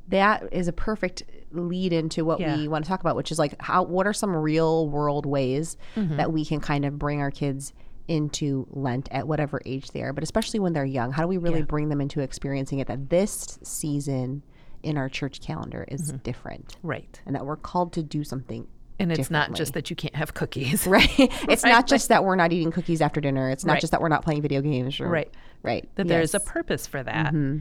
That 0.08 0.48
is 0.52 0.68
a 0.68 0.72
perfect 0.72 1.22
lead 1.52 1.92
into 1.92 2.24
what 2.24 2.40
Yeah. 2.40 2.56
we 2.56 2.68
want 2.68 2.84
to 2.84 2.88
talk 2.88 3.00
about, 3.00 3.16
which 3.16 3.30
is 3.32 3.38
like 3.38 3.60
how 3.60 3.82
what 3.84 4.06
are 4.06 4.12
some 4.12 4.34
real 4.34 4.88
world 4.88 5.24
ways 5.26 5.76
Mm-hmm. 5.96 6.16
that 6.16 6.32
we 6.32 6.44
can 6.44 6.60
kind 6.60 6.84
of 6.84 6.98
bring 6.98 7.20
our 7.20 7.30
kids 7.30 7.72
into 8.06 8.66
Lent 8.70 9.08
at 9.10 9.26
whatever 9.26 9.62
age 9.64 9.90
they 9.92 10.02
are, 10.02 10.12
but 10.12 10.22
especially 10.22 10.60
when 10.60 10.72
they're 10.74 10.84
young. 10.84 11.10
How 11.12 11.22
do 11.22 11.28
we 11.28 11.38
really 11.38 11.60
Yeah. 11.60 11.64
bring 11.66 11.88
them 11.88 12.00
into 12.02 12.20
experiencing 12.20 12.78
it 12.80 12.86
that 12.88 13.08
this 13.08 13.58
season 13.62 14.42
in 14.82 14.98
our 14.98 15.08
church 15.08 15.40
calendar 15.40 15.86
is 15.88 16.08
Mm-hmm. 16.08 16.18
different 16.18 16.76
Right. 16.82 17.20
and 17.24 17.34
that 17.34 17.46
we're 17.46 17.56
called 17.56 17.92
to 17.94 18.02
do 18.02 18.22
something 18.24 18.66
And 19.00 19.10
it's 19.10 19.30
not 19.30 19.54
just 19.54 19.72
that 19.72 19.88
you 19.90 19.96
can't 19.96 20.14
have 20.16 20.34
cookies. 20.34 20.86
right. 20.86 21.08
it's 21.18 21.64
Right, 21.64 21.70
not 21.72 21.86
just 21.86 22.10
that 22.10 22.22
we're 22.24 22.36
not 22.36 22.52
eating 22.52 22.70
cookies 22.70 23.00
after 23.00 23.20
dinner. 23.22 23.48
It's 23.50 23.64
not 23.64 23.74
Right. 23.74 23.80
just 23.80 23.90
that 23.92 24.00
we're 24.02 24.08
not 24.08 24.22
playing 24.22 24.42
video 24.42 24.60
games. 24.60 25.00
Or, 25.00 25.08
Right. 25.08 25.32
Right. 25.62 25.88
that 25.94 26.06
there 26.06 26.20
is 26.20 26.34
a 26.34 26.40
purpose 26.40 26.86
for 26.86 27.02
that. 27.02 27.28
Mm-hmm. 27.32 27.60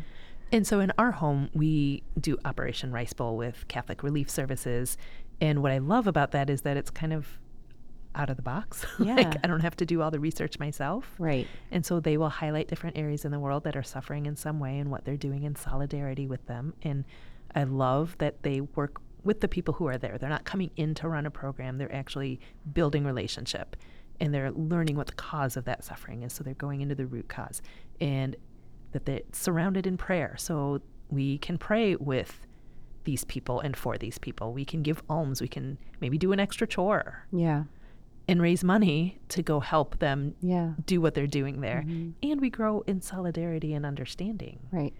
And 0.53 0.67
so 0.67 0.79
in 0.79 0.93
our 0.99 1.11
home, 1.11 1.49
we 1.53 2.03
do 2.21 2.37
Operation 2.45 2.91
Rice 2.91 3.11
Bowl 3.11 3.35
with 3.35 3.67
Catholic 3.67 4.03
Relief 4.03 4.29
Services. 4.29 4.97
And 5.41 5.63
what 5.63 5.71
I 5.71 5.79
love 5.79 6.05
about 6.05 6.29
that 6.31 6.47
is 6.47 6.61
that 6.61 6.77
it's 6.77 6.91
kind 6.91 7.11
of 7.11 7.39
out 8.13 8.29
of 8.29 8.37
the 8.37 8.43
box. 8.43 8.85
Yeah. 8.99 9.15
like 9.15 9.35
I 9.43 9.47
don't 9.47 9.61
have 9.61 9.75
to 9.77 9.85
do 9.85 10.03
all 10.03 10.11
the 10.11 10.19
research 10.19 10.59
myself. 10.59 11.15
Right. 11.17 11.47
And 11.71 11.83
so 11.83 11.99
they 11.99 12.17
will 12.17 12.29
highlight 12.29 12.67
different 12.67 12.99
areas 12.99 13.25
in 13.25 13.31
the 13.31 13.39
world 13.39 13.63
that 13.63 13.75
are 13.75 13.83
suffering 13.83 14.27
in 14.27 14.35
some 14.35 14.59
way 14.59 14.77
and 14.77 14.91
what 14.91 15.05
they're 15.05 15.17
doing 15.17 15.41
in 15.41 15.55
solidarity 15.55 16.27
with 16.27 16.45
them. 16.45 16.75
And 16.83 17.03
I 17.55 17.63
love 17.63 18.15
that 18.19 18.43
they 18.43 18.61
work 18.61 19.01
with 19.23 19.41
the 19.41 19.47
people 19.47 19.73
who 19.73 19.87
are 19.87 19.97
there. 19.97 20.19
They're 20.19 20.29
not 20.29 20.45
coming 20.45 20.69
in 20.75 20.93
to 20.95 21.07
run 21.07 21.25
a 21.25 21.31
program, 21.31 21.79
they're 21.79 21.93
actually 21.93 22.39
building 22.73 23.05
relationship 23.05 23.75
and 24.19 24.31
they're 24.31 24.51
learning 24.51 24.97
what 24.97 25.07
the 25.07 25.13
cause 25.13 25.57
of 25.57 25.65
that 25.65 25.83
suffering 25.83 26.21
is. 26.21 26.31
So 26.31 26.43
they're 26.43 26.53
going 26.53 26.81
into 26.81 26.93
the 26.93 27.07
root 27.07 27.27
cause 27.27 27.63
and 27.99 28.35
that 28.93 29.05
they're 29.05 29.21
surrounded 29.31 29.85
in 29.85 29.97
prayer. 29.97 30.35
So 30.37 30.81
we 31.09 31.37
can 31.39 31.57
pray 31.57 31.95
with 31.95 32.47
these 33.03 33.23
people 33.25 33.59
and 33.59 33.75
for 33.75 33.97
these 33.97 34.17
people. 34.17 34.53
We 34.53 34.63
can 34.65 34.81
give 34.81 35.03
alms. 35.09 35.41
We 35.41 35.47
can 35.49 35.77
maybe 35.99 36.17
do 36.17 36.31
an 36.31 36.39
extra 36.39 36.65
chore 36.65 37.27
Yeah. 37.31 37.65
and 38.29 38.41
raise 38.41 38.63
money 38.63 39.19
to 39.29 39.43
go 39.43 39.59
help 39.59 39.99
them 39.99 40.35
Yeah. 40.41 40.73
do 40.85 41.01
what 41.01 41.13
they're 41.13 41.27
doing 41.27 41.59
there. 41.59 41.85
And 42.23 42.39
we 42.39 42.49
grow 42.49 42.81
in 42.87 43.01
solidarity 43.01 43.73
and 43.73 43.85
understanding 43.85 44.59
Right. 44.71 44.93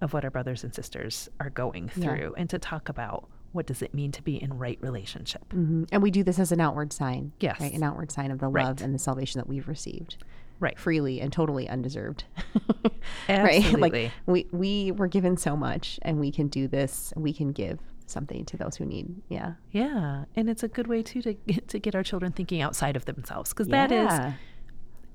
of 0.00 0.12
what 0.12 0.22
our 0.24 0.30
brothers 0.30 0.62
and 0.62 0.72
sisters 0.72 1.28
are 1.40 1.50
going 1.50 1.90
Yeah. 1.96 2.04
through 2.16 2.34
and 2.36 2.48
to 2.50 2.58
talk 2.60 2.88
about 2.88 3.28
what 3.50 3.66
does 3.66 3.82
it 3.82 3.92
mean 3.94 4.12
to 4.12 4.22
be 4.22 4.40
in 4.40 4.56
right 4.58 4.78
relationship. 4.80 5.50
hmm 5.50 5.84
And 5.90 6.02
we 6.02 6.10
do 6.12 6.22
this 6.22 6.38
as 6.38 6.52
an 6.52 6.60
outward 6.60 6.92
sign. 6.92 7.32
Yes. 7.40 7.58
Right? 7.60 7.72
An 7.74 7.82
outward 7.82 8.12
sign 8.12 8.30
of 8.30 8.38
the 8.38 8.46
Right. 8.46 8.64
love 8.66 8.82
and 8.82 8.94
the 8.94 8.98
salvation 9.00 9.38
that 9.40 9.48
we've 9.48 9.66
received 9.66 10.18
Right. 10.60 10.78
freely 10.78 11.20
and 11.20 11.32
totally 11.32 11.68
undeserved. 11.68 12.24
Absolutely. 12.66 12.98
Right? 13.28 13.78
Like 13.80 14.12
we, 14.26 14.46
we 14.52 14.92
were 14.92 15.06
given 15.08 15.36
so 15.36 15.56
much 15.56 15.98
and 16.02 16.18
we 16.18 16.30
can 16.32 16.48
do 16.48 16.66
this. 16.68 17.12
We 17.16 17.32
can 17.32 17.52
give 17.52 17.78
something 18.06 18.44
to 18.46 18.56
those 18.56 18.76
who 18.76 18.84
need. 18.86 19.14
Yeah. 19.28 19.52
Yeah, 19.70 20.24
and 20.34 20.48
it's 20.48 20.62
a 20.62 20.68
good 20.68 20.86
way 20.86 21.02
too 21.02 21.20
to 21.22 21.34
get, 21.34 21.68
to 21.68 21.78
get 21.78 21.94
our 21.94 22.02
children 22.02 22.32
thinking 22.32 22.62
outside 22.62 22.96
of 22.96 23.04
themselves 23.04 23.50
because 23.50 23.68
that 23.68 23.92
is 23.92 24.06
Yeah. 24.08 24.32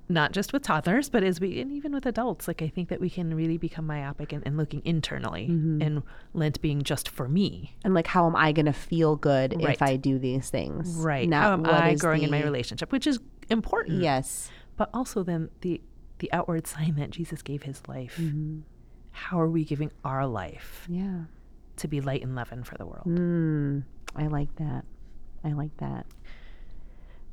not 0.09 0.31
just 0.31 0.53
with 0.53 0.61
toddlers, 0.63 1.09
but 1.09 1.23
as 1.23 1.39
we 1.41 1.59
and 1.59 1.71
even 1.71 1.91
with 1.93 2.05
adults. 2.05 2.47
Like 2.47 2.61
I 2.61 2.67
think 2.67 2.89
that 2.89 3.01
we 3.01 3.09
can 3.09 3.33
really 3.33 3.57
become 3.57 3.87
myopic 3.87 4.31
and, 4.31 4.43
and 4.45 4.57
looking 4.57 4.81
internally, 4.85 5.47
Mm-hmm. 5.49 5.81
and 5.81 6.03
Lent 6.33 6.61
being 6.61 6.83
just 6.83 7.09
for 7.09 7.27
me. 7.27 7.75
And 7.83 7.93
like, 7.95 8.07
how 8.07 8.27
am 8.27 8.35
I 8.35 8.51
going 8.51 8.67
to 8.67 8.73
feel 8.73 9.15
good 9.15 9.55
Right. 9.61 9.73
if 9.75 9.81
I 9.81 9.95
do 9.95 10.19
these 10.19 10.49
things? 10.51 10.89
Right. 10.97 11.27
now 11.27 11.41
How 11.41 11.53
am 11.53 11.65
I 11.65 11.95
growing 11.95 12.21
in 12.21 12.29
my 12.31 12.43
relationship, 12.43 12.91
which 12.91 13.07
is 13.07 13.19
important. 13.49 14.01
Yes. 14.03 14.51
But 14.77 14.89
also 14.93 15.23
then 15.23 15.49
the 15.61 15.81
the 16.19 16.31
outward 16.31 16.67
sign 16.73 16.95
that 16.95 17.09
Jesus 17.11 17.41
gave 17.41 17.63
his 17.63 17.81
life. 17.87 18.17
Mm-hmm. 18.19 18.59
How 19.11 19.39
are 19.39 19.49
we 19.49 19.63
giving 19.63 19.91
our 20.03 20.25
life 20.25 20.85
Yeah. 20.89 21.25
to 21.77 21.87
be 21.87 22.01
light 22.01 22.23
and 22.23 22.35
leaven 22.35 22.63
for 22.63 22.75
the 22.77 22.85
world? 22.85 23.05
Mm, 23.05 23.83
I 24.15 24.27
like 24.27 24.55
that. 24.55 24.85
I 25.43 25.51
like 25.51 25.75
that. 25.77 26.05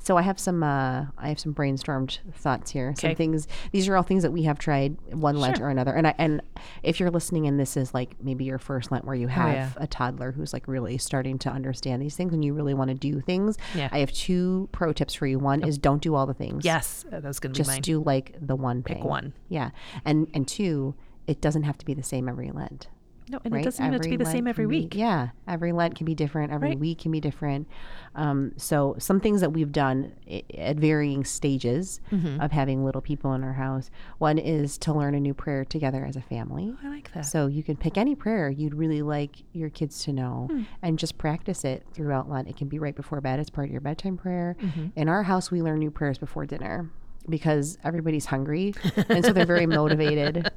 So 0.03 0.17
I 0.17 0.23
have 0.23 0.39
some 0.41 0.63
uh, 0.63 1.07
I 1.19 1.29
have 1.29 1.39
some 1.39 1.55
brainstormed 1.55 2.19
thoughts 2.35 2.71
here. 2.71 2.95
Some 2.99 3.15
things. 3.15 3.47
These 3.71 3.87
are 3.87 3.97
all 3.97 4.03
things 4.03 4.23
that 4.23 4.31
we 4.33 4.43
have 4.45 4.59
tried 4.59 4.97
one 5.13 5.37
Lent 5.37 5.59
Sure. 5.59 5.67
or 5.67 5.71
another. 5.71 5.93
And 5.93 6.07
I, 6.07 6.15
and 6.17 6.41
if 6.83 6.99
you're 6.99 7.11
listening 7.11 7.47
and 7.47 7.61
this 7.61 7.77
is 7.77 7.93
like 7.93 8.17
maybe 8.23 8.45
your 8.45 8.59
first 8.59 8.91
Lent 8.91 9.05
where 9.05 9.15
you 9.15 9.29
have 9.29 9.49
Oh, 9.49 9.53
yeah. 9.53 9.71
a 9.77 9.87
toddler 9.87 10.33
who's 10.33 10.53
like 10.55 10.67
really 10.67 10.97
starting 10.99 11.39
to 11.41 11.51
understand 11.51 12.01
these 12.01 12.17
things 12.17 12.33
and 12.33 12.43
you 12.45 12.55
really 12.55 12.73
want 12.75 12.89
to 12.89 12.95
do 12.95 13.21
things, 13.21 13.59
Yeah. 13.75 13.89
I 13.93 13.99
have 13.99 14.11
two 14.13 14.69
pro 14.73 14.93
tips 14.95 15.13
for 15.15 15.27
you. 15.27 15.39
One 15.39 15.63
is 15.63 15.77
don't 15.77 16.01
do 16.03 16.15
all 16.15 16.27
the 16.27 16.35
things. 16.35 16.65
Yes, 16.65 17.05
uh, 17.13 17.21
that 17.21 17.29
was 17.29 17.39
going 17.39 17.53
to 17.53 17.59
be 17.59 17.61
Just 17.61 17.69
mine. 17.71 17.83
do 17.83 18.03
like 18.03 18.35
the 18.41 18.57
one 18.57 18.83
Pick 18.83 18.99
thing. 18.99 19.07
one. 19.07 19.35
Yeah. 19.51 19.71
And 20.07 20.29
and 20.33 20.49
two, 20.49 20.95
it 21.27 21.43
doesn't 21.43 21.65
have 21.65 21.77
to 21.79 21.85
be 21.85 21.93
the 21.95 22.03
same 22.03 22.27
every 22.29 22.51
Lent. 22.51 22.89
No, 23.31 23.39
and 23.45 23.55
right? 23.55 23.61
it 23.61 23.65
doesn't 23.65 23.85
even 23.85 23.93
have 23.93 24.03
to 24.03 24.09
be 24.11 24.17
the 24.17 24.25
same 24.27 24.47
every 24.49 24.65
can 24.65 24.71
be- 24.71 24.81
week. 24.81 24.95
yeah, 24.97 25.29
every 25.47 25.73
Lent 25.73 25.95
can 25.95 26.05
be 26.05 26.15
different. 26.15 26.53
Every 26.53 26.71
Right. 26.71 26.79
week 26.79 26.99
can 26.99 27.13
be 27.13 27.21
different. 27.21 27.69
Um, 28.17 28.53
so 28.57 28.97
some 28.99 29.21
things 29.21 29.41
that 29.41 29.53
we've 29.53 29.71
done 29.71 30.13
i- 30.29 30.43
at 30.59 30.77
varying 30.79 31.25
stages 31.25 32.01
Mm-hmm. 32.11 32.41
of 32.41 32.51
having 32.51 32.85
little 32.85 33.01
people 33.01 33.33
in 33.35 33.45
our 33.45 33.53
house. 33.53 33.89
One 34.19 34.37
is 34.39 34.77
to 34.79 34.93
learn 34.93 35.15
a 35.15 35.21
new 35.21 35.33
prayer 35.35 35.65
together 35.65 36.05
as 36.05 36.17
a 36.17 36.21
family. 36.21 36.75
I 36.83 36.89
like 36.89 37.13
that. 37.13 37.25
So 37.27 37.47
you 37.47 37.63
can 37.63 37.77
pick 37.77 37.97
any 37.97 38.15
prayer 38.17 38.51
you'd 38.51 38.75
really 38.75 39.03
like 39.03 39.45
your 39.53 39.71
kids 39.71 40.03
to 40.05 40.13
know 40.13 40.49
Hmm. 40.51 40.63
and 40.83 40.99
just 40.99 41.17
practice 41.19 41.65
it 41.65 41.85
throughout 41.93 42.29
Lent. 42.29 42.49
It 42.49 42.57
can 42.57 42.67
be 42.69 42.79
right 42.81 42.97
before 42.97 43.21
bed. 43.21 43.39
It's 43.39 43.51
part 43.51 43.67
of 43.69 43.73
your 43.73 43.81
bedtime 43.81 44.17
prayer. 44.17 44.57
Mm-hmm. 44.61 44.87
In 44.97 45.09
our 45.09 45.23
house, 45.23 45.51
we 45.53 45.63
learn 45.63 45.79
new 45.79 45.91
prayers 45.93 46.19
before 46.19 46.47
dinner 46.47 46.91
because 47.29 47.79
everybody's 47.85 48.27
hungry. 48.27 48.75
and 49.09 49.25
so 49.25 49.33
they're 49.33 49.47
very 49.47 49.67
motivated 49.67 50.51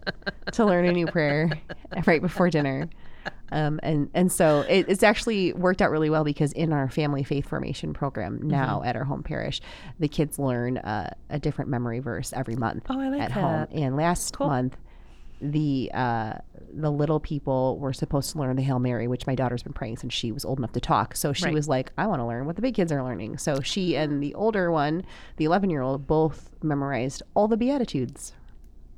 to 0.54 0.66
learn 0.66 0.86
a 0.86 0.92
new 0.92 1.08
prayer 1.08 1.50
right 2.06 2.22
before 2.22 2.50
dinner. 2.50 2.90
Um, 3.52 3.80
and, 3.84 4.10
and 4.14 4.32
so 4.32 4.62
it, 4.62 4.88
it's 4.90 5.04
actually 5.04 5.54
worked 5.54 5.82
out 5.82 5.92
really 5.92 6.10
well 6.10 6.24
because 6.24 6.52
in 6.54 6.74
our 6.74 6.90
family 6.90 7.24
faith 7.24 7.48
formation 7.48 7.94
program 7.94 8.40
now 8.42 8.80
Mm-hmm. 8.80 8.88
at 8.88 8.96
our 8.96 9.04
home 9.04 9.24
parish, 9.24 9.62
the 10.00 10.08
kids 10.08 10.40
learn 10.40 10.78
uh, 10.80 11.14
a 11.30 11.40
different 11.40 11.70
memory 11.70 12.00
verse 12.00 12.34
every 12.34 12.56
month 12.56 12.86
Oh, 12.90 13.00
I 13.00 13.10
like 13.10 13.22
at 13.22 13.32
home. 13.32 13.44
that. 13.44 13.72
And 13.72 13.96
last 13.96 14.36
Cool. 14.38 14.48
month, 14.48 14.76
the 15.52 15.92
uh, 15.94 16.34
the 16.74 16.90
little 16.92 17.20
people 17.20 17.78
were 17.78 17.94
supposed 17.94 18.32
to 18.32 18.40
learn 18.40 18.56
the 18.56 18.64
Hail 18.64 18.80
Mary, 18.80 19.08
which 19.08 19.28
my 19.28 19.36
daughter's 19.36 19.62
been 19.62 19.74
praying 19.74 19.98
since 19.98 20.14
she 20.14 20.32
was 20.32 20.46
old 20.46 20.58
enough 20.58 20.72
to 20.72 20.80
talk. 20.80 21.16
So 21.16 21.34
she 21.34 21.46
Right. 21.46 21.54
was 21.54 21.68
like, 21.68 21.92
"I 21.98 22.08
want 22.08 22.20
to 22.22 22.26
learn 22.26 22.46
what 22.46 22.56
the 22.56 22.62
big 22.62 22.76
kids 22.76 22.92
are 22.92 23.04
learning." 23.04 23.38
So 23.38 23.60
she 23.62 23.96
and 23.98 24.24
the 24.24 24.34
older 24.36 24.72
one, 24.72 25.04
the 25.38 25.46
eleven 25.46 25.70
year 25.70 25.82
old, 25.82 26.08
both 26.08 26.50
memorized 26.64 27.22
all 27.36 27.48
the 27.48 27.58
Beatitudes. 27.58 28.34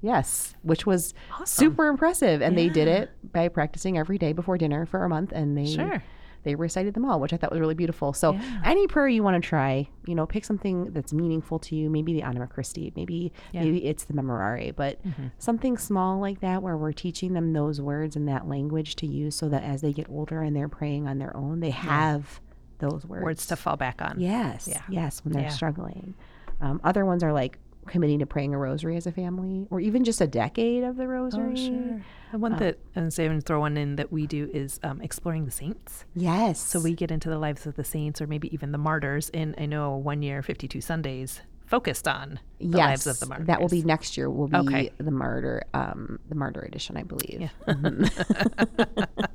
Yes, 0.01 0.55
which 0.62 0.86
was 0.86 1.13
Awesome. 1.34 1.45
super 1.47 1.88
impressive, 1.88 2.41
and 2.41 2.55
they 2.55 2.69
did 2.69 2.88
it 2.88 3.10
by 3.34 3.47
practicing 3.47 3.97
every 3.97 4.19
day 4.19 4.34
before 4.34 4.58
dinner 4.58 4.86
for 4.86 5.03
a 5.03 5.10
month, 5.10 5.31
and 5.31 5.58
they 5.58 5.65
Sure. 5.65 6.03
They 6.45 6.55
recited 6.55 6.93
them 6.93 7.03
all, 7.03 7.19
which 7.19 7.34
I 7.34 7.38
thought 7.38 7.51
was 7.51 7.60
really 7.60 7.73
beautiful. 7.75 8.13
So 8.13 8.31
Yeah. 8.34 8.62
any 8.63 8.88
prayer 8.88 9.10
you 9.10 9.21
want 9.23 9.41
to 9.41 9.45
try, 9.45 9.89
you 10.08 10.15
know, 10.15 10.25
pick 10.25 10.45
something 10.45 10.93
that's 10.93 11.12
meaningful 11.12 11.60
to 11.60 11.75
you. 11.75 11.89
Maybe 11.89 12.13
the 12.13 12.21
Anima 12.23 12.47
Christi, 12.47 12.93
maybe 12.95 13.34
Yeah. 13.51 13.62
Mm-hmm. 13.62 13.71
maybe 13.73 13.86
it's 13.86 14.05
the 14.05 14.13
Memorare, 14.13 14.73
but 14.73 15.01
something 15.39 15.77
small 15.77 16.19
like 16.19 16.39
that 16.39 16.63
where 16.63 16.77
we're 16.77 16.93
teaching 16.93 17.34
them 17.34 17.51
those 17.51 17.81
words 17.81 18.15
and 18.15 18.27
that 18.29 18.47
language 18.47 18.95
to 18.97 19.05
use, 19.08 19.36
so 19.36 19.49
that 19.49 19.63
as 19.63 19.81
they 19.81 19.91
get 19.91 20.08
older 20.10 20.41
and 20.41 20.55
they're 20.55 20.69
praying 20.69 21.08
on 21.08 21.17
their 21.17 21.36
own, 21.36 21.60
they 21.60 21.71
have 21.71 22.39
those 22.79 23.05
words. 23.05 23.23
Words 23.23 23.45
to 23.47 23.55
fall 23.55 23.75
back 23.77 24.01
on. 24.01 24.15
Yes, 24.19 24.67
Yeah. 24.71 24.81
yes, 24.89 25.23
when 25.25 25.34
they're 25.34 25.43
Yeah. 25.43 25.49
struggling. 25.49 26.13
Um, 26.62 26.79
other 26.84 27.05
ones 27.05 27.21
are 27.23 27.34
like 27.34 27.60
committing 27.88 28.19
to 28.19 28.26
praying 28.26 28.54
a 28.54 28.58
rosary 28.58 28.98
as 28.98 29.06
a 29.08 29.12
family, 29.12 29.67
or 29.69 29.80
even 29.80 30.04
just 30.04 30.21
a 30.21 30.28
decade 30.28 30.84
of 30.84 30.98
the 30.98 31.08
rosary. 31.08 31.54
Oh, 31.54 31.56
sure. 31.56 32.02
The 32.32 32.38
one 32.39 32.58
that, 32.58 32.80
and 32.95 33.13
say, 33.13 33.26
and 33.28 33.45
throw 33.45 33.60
one 33.62 33.78
in 33.78 33.95
that 33.95 34.12
we 34.12 34.28
do 34.28 34.50
is 34.54 34.80
um, 34.84 35.02
exploring 35.02 35.45
the 35.45 35.52
saints. 35.52 36.06
Yes. 36.15 36.60
So 36.60 36.80
we 36.80 36.93
get 36.93 37.12
into 37.12 37.30
the 37.30 37.38
lives 37.38 37.65
of 37.65 37.76
the 37.76 37.84
saints 37.84 38.21
or 38.21 38.28
maybe 38.28 38.54
even 38.54 38.71
the 38.71 38.78
martyrs. 38.78 39.30
And 39.34 39.56
I 39.58 39.65
know 39.67 39.95
one 39.95 40.21
year, 40.21 40.41
52 40.41 40.82
Sundays 40.82 41.41
focused 41.65 42.08
on 42.08 42.39
the 42.60 42.78
yes, 42.78 42.78
lives 42.78 43.08
of 43.08 43.19
the 43.19 43.26
martyrs. 43.26 43.48
that 43.48 43.62
will 43.62 43.69
be 43.69 43.84
next 43.84 44.17
year. 44.17 44.30
Will 44.30 44.48
be 44.48 44.58
Okay. 44.58 44.91
the 44.98 45.12
martyr, 45.12 45.63
um, 45.74 46.19
the 46.30 46.36
martyr 46.36 46.62
edition, 46.62 46.98
I 46.98 47.04
believe. 47.04 47.41
Yeah. 47.41 47.50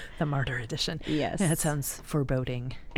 the 0.18 0.26
martyr 0.26 0.56
edition. 0.58 1.00
Yes. 1.06 1.38
That 1.38 1.58
sounds 1.58 2.00
foreboding. 2.04 2.74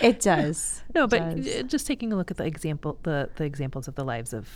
it 0.00 0.20
does. 0.20 0.82
No, 0.94 1.04
It 1.04 1.10
but 1.10 1.36
does. 1.36 1.62
just 1.64 1.86
taking 1.86 2.12
a 2.12 2.16
look 2.16 2.30
at 2.30 2.36
the 2.36 2.44
example, 2.44 2.98
the, 3.02 3.30
the 3.36 3.44
examples 3.44 3.88
of 3.88 3.94
the 3.94 4.04
lives 4.04 4.32
of 4.32 4.48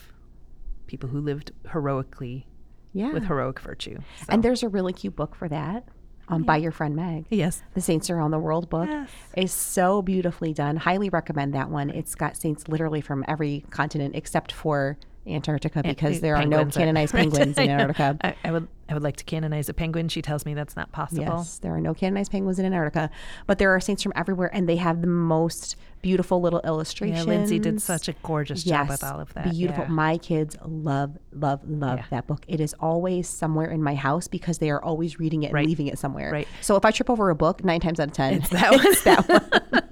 people 0.87 1.09
who 1.09 1.21
lived 1.21 1.53
heroically 1.73 2.47
yeah. 2.93 3.13
with 3.13 3.25
heroic 3.27 3.61
virtue. 3.61 3.99
and 4.29 4.43
there's 4.43 4.63
a 4.63 4.69
really 4.69 4.93
cute 4.93 5.17
book 5.17 5.35
for 5.35 5.49
that. 5.49 5.85
Um, 6.31 6.43
by 6.43 6.59
your 6.59 6.73
friend 6.73 6.95
Meg. 6.95 7.25
yes, 7.31 7.63
The 7.73 7.81
Saints 7.81 8.11
Around 8.11 8.33
the 8.33 8.39
World 8.39 8.69
book 8.69 8.87
Yes. 8.87 9.09
is 9.35 9.51
so 9.51 10.03
beautifully 10.03 10.53
done. 10.53 10.77
Highly 10.77 11.09
recommend 11.09 11.55
that 11.55 11.71
one. 11.71 11.89
It's 11.89 12.15
got 12.15 12.37
saints 12.37 12.69
literally 12.69 13.01
from 13.01 13.25
every 13.27 13.65
continent 13.71 14.15
except 14.15 14.53
for 14.53 14.99
Antarctica 15.29 15.83
because 15.83 16.21
there 16.21 16.37
are 16.37 16.45
no 16.47 16.59
penguins 16.59 16.77
are- 16.77 16.81
canonized 16.81 17.15
Right. 17.15 17.21
penguins 17.31 17.59
in 17.59 17.71
Antarctica. 17.71 18.17
I, 18.23 18.35
I 18.45 18.53
would 18.53 18.69
I 18.91 18.95
would 18.95 19.03
like 19.03 19.17
to 19.17 19.25
canonize 19.25 19.69
a 19.69 19.75
penguin. 19.75 20.09
She 20.09 20.23
tells 20.23 20.47
me 20.47 20.55
that's 20.55 20.75
not 20.75 20.91
possible. 20.93 21.23
Yes, 21.23 21.59
there 21.59 21.75
are 21.75 21.81
no 21.81 21.93
canonized 21.93 22.33
penguins 22.33 22.59
in 22.59 22.65
Antarctica, 22.65 23.11
but 23.47 23.59
there 23.59 23.71
are 23.75 23.81
saints 23.81 24.03
from 24.03 24.15
everywhere, 24.17 24.49
and 24.55 24.67
they 24.67 24.77
have 24.77 25.03
the 25.03 25.07
most 25.09 25.77
beautiful 26.01 26.41
little 26.41 26.61
illustrations. 26.65 27.27
Yeah, 27.27 27.33
Lindsay 27.35 27.59
did 27.59 27.83
such 27.83 28.09
a 28.09 28.15
gorgeous 28.23 28.65
job 28.65 28.89
with 28.89 29.05
all 29.05 29.21
of 29.21 29.35
that. 29.35 29.51
Beautiful. 29.51 29.85
yeah. 29.85 29.91
My 29.91 30.17
kids 30.17 30.57
love, 30.65 31.19
love, 31.35 31.61
love 31.69 31.99
Yeah. 31.99 32.05
that 32.11 32.27
book. 32.27 32.45
It 32.49 32.61
is 32.61 32.75
always 32.81 33.29
somewhere 33.29 33.71
in 33.71 33.83
my 33.83 33.95
house 33.95 34.27
because 34.27 34.57
they 34.57 34.71
are 34.71 34.83
always 34.83 35.19
reading 35.19 35.43
it 35.43 35.47
and 35.49 35.55
Right. 35.55 35.67
leaving 35.67 35.89
it 35.89 35.99
somewhere. 35.99 36.31
Right. 36.33 36.49
So 36.63 36.77
if 36.77 36.85
I 36.87 36.91
trip 36.91 37.11
over 37.11 37.29
a 37.29 37.35
book, 37.35 37.63
nine 37.65 37.81
times 37.81 38.01
out 38.01 38.09
of 38.09 38.15
ten, 38.15 38.35
It's 38.35 38.49
that 38.51 38.71
one. 38.71 38.81
it's 38.87 39.03
that 39.05 39.29
one. 39.29 39.83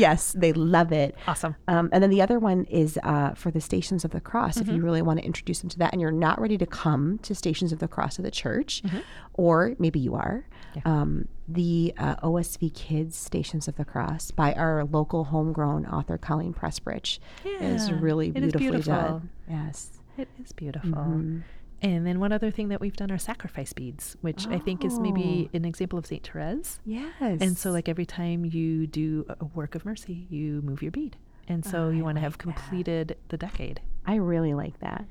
Yes, 0.00 0.32
they 0.36 0.52
love 0.52 0.90
it. 0.92 1.14
Awesome. 1.28 1.54
Um, 1.68 1.88
and 1.92 2.02
then 2.02 2.10
the 2.10 2.22
other 2.22 2.38
one 2.38 2.64
is 2.64 2.98
uh, 3.02 3.34
for 3.34 3.50
the 3.50 3.60
Stations 3.60 4.04
of 4.04 4.10
the 4.10 4.20
Cross. 4.20 4.56
If 4.56 4.66
Mm-hmm. 4.66 4.76
you 4.76 4.82
really 4.82 5.02
want 5.02 5.18
to 5.20 5.24
introduce 5.24 5.60
them 5.60 5.70
to 5.70 5.78
that 5.78 5.92
and 5.92 6.00
you're 6.00 6.10
not 6.10 6.40
ready 6.40 6.56
to 6.58 6.66
come 6.66 7.18
to 7.18 7.34
Stations 7.34 7.72
of 7.72 7.78
the 7.78 7.88
Cross 7.88 8.18
of 8.18 8.24
the 8.24 8.30
church, 8.30 8.82
Mm-hmm. 8.84 8.98
or 9.34 9.74
maybe 9.78 10.00
you 10.00 10.14
are, 10.14 10.46
um, 10.84 11.28
the 11.48 11.92
uh, 11.98 12.16
OSV 12.16 12.72
Kids 12.74 13.16
Stations 13.16 13.68
of 13.68 13.76
the 13.76 13.84
Cross 13.84 14.30
by 14.32 14.52
our 14.54 14.84
local 14.84 15.24
homegrown 15.24 15.84
author, 15.86 16.16
Colleen 16.18 16.54
Presprich, 16.54 17.18
is 17.44 17.88
Yeah, 17.88 17.96
really 18.00 18.28
it 18.28 18.36
is 18.36 18.52
beautifully 18.52 18.70
beautiful. 18.70 18.92
done. 18.94 19.30
Yes. 19.48 19.90
It 20.16 20.28
is 20.42 20.52
beautiful. 20.52 20.90
Mm-hmm. 20.90 21.38
And 21.82 22.06
then 22.06 22.20
one 22.20 22.30
other 22.32 22.50
thing 22.50 22.68
that 22.68 22.80
we've 22.80 22.96
done 22.96 23.10
are 23.10 23.18
sacrifice 23.18 23.72
beads, 23.72 24.16
which 24.20 24.46
I 24.48 24.58
think 24.58 24.84
is 24.84 24.98
maybe 24.98 25.48
Oh. 25.52 25.56
an 25.56 25.64
example 25.64 25.98
of 25.98 26.06
Saint 26.06 26.26
Therese. 26.26 26.78
Yes. 26.84 27.40
And 27.40 27.56
so, 27.56 27.70
like 27.70 27.88
every 27.88 28.04
time 28.06 28.44
you 28.44 28.86
do 28.86 29.24
a 29.40 29.44
work 29.46 29.74
of 29.74 29.84
mercy, 29.84 30.26
you 30.28 30.60
move 30.62 30.82
your 30.82 30.90
bead, 30.92 31.16
and 31.48 31.64
so 31.64 31.84
Oh, 31.84 31.90
you 31.90 32.04
want 32.04 32.16
to 32.16 32.20
like 32.20 32.24
have 32.24 32.32
that. 32.34 32.38
completed 32.38 33.16
the 33.28 33.36
decade. 33.38 33.80
I 34.06 34.16
really 34.16 34.52
like 34.54 34.78
that. 34.80 35.06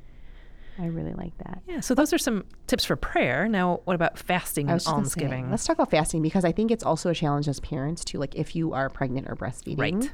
I 0.77 0.85
really 0.85 1.13
like 1.13 1.37
that. 1.39 1.61
Yeah. 1.67 1.81
So 1.81 1.93
those 1.93 2.13
are 2.13 2.17
some 2.17 2.45
tips 2.67 2.85
for 2.85 2.95
prayer. 2.95 3.49
Now, 3.49 3.81
what 3.83 3.95
about 3.95 4.17
fasting 4.17 4.67
and 4.69 4.75
was 4.75 4.85
say, 5.11 5.43
let's 5.49 5.65
talk 5.65 5.75
about 5.75 5.91
fasting 5.91 6.21
because 6.21 6.45
I 6.45 6.53
think 6.53 6.71
it's 6.71 6.85
also 6.85 7.09
a 7.09 7.13
challenge 7.13 7.49
as 7.49 7.59
parents 7.59 8.05
too. 8.05 8.17
Like 8.17 8.33
if 8.35 8.55
you 8.55 8.71
are 8.73 8.89
pregnant 8.89 9.27
or 9.29 9.35
breastfeeding, 9.35 9.77
Right. 10.01 10.11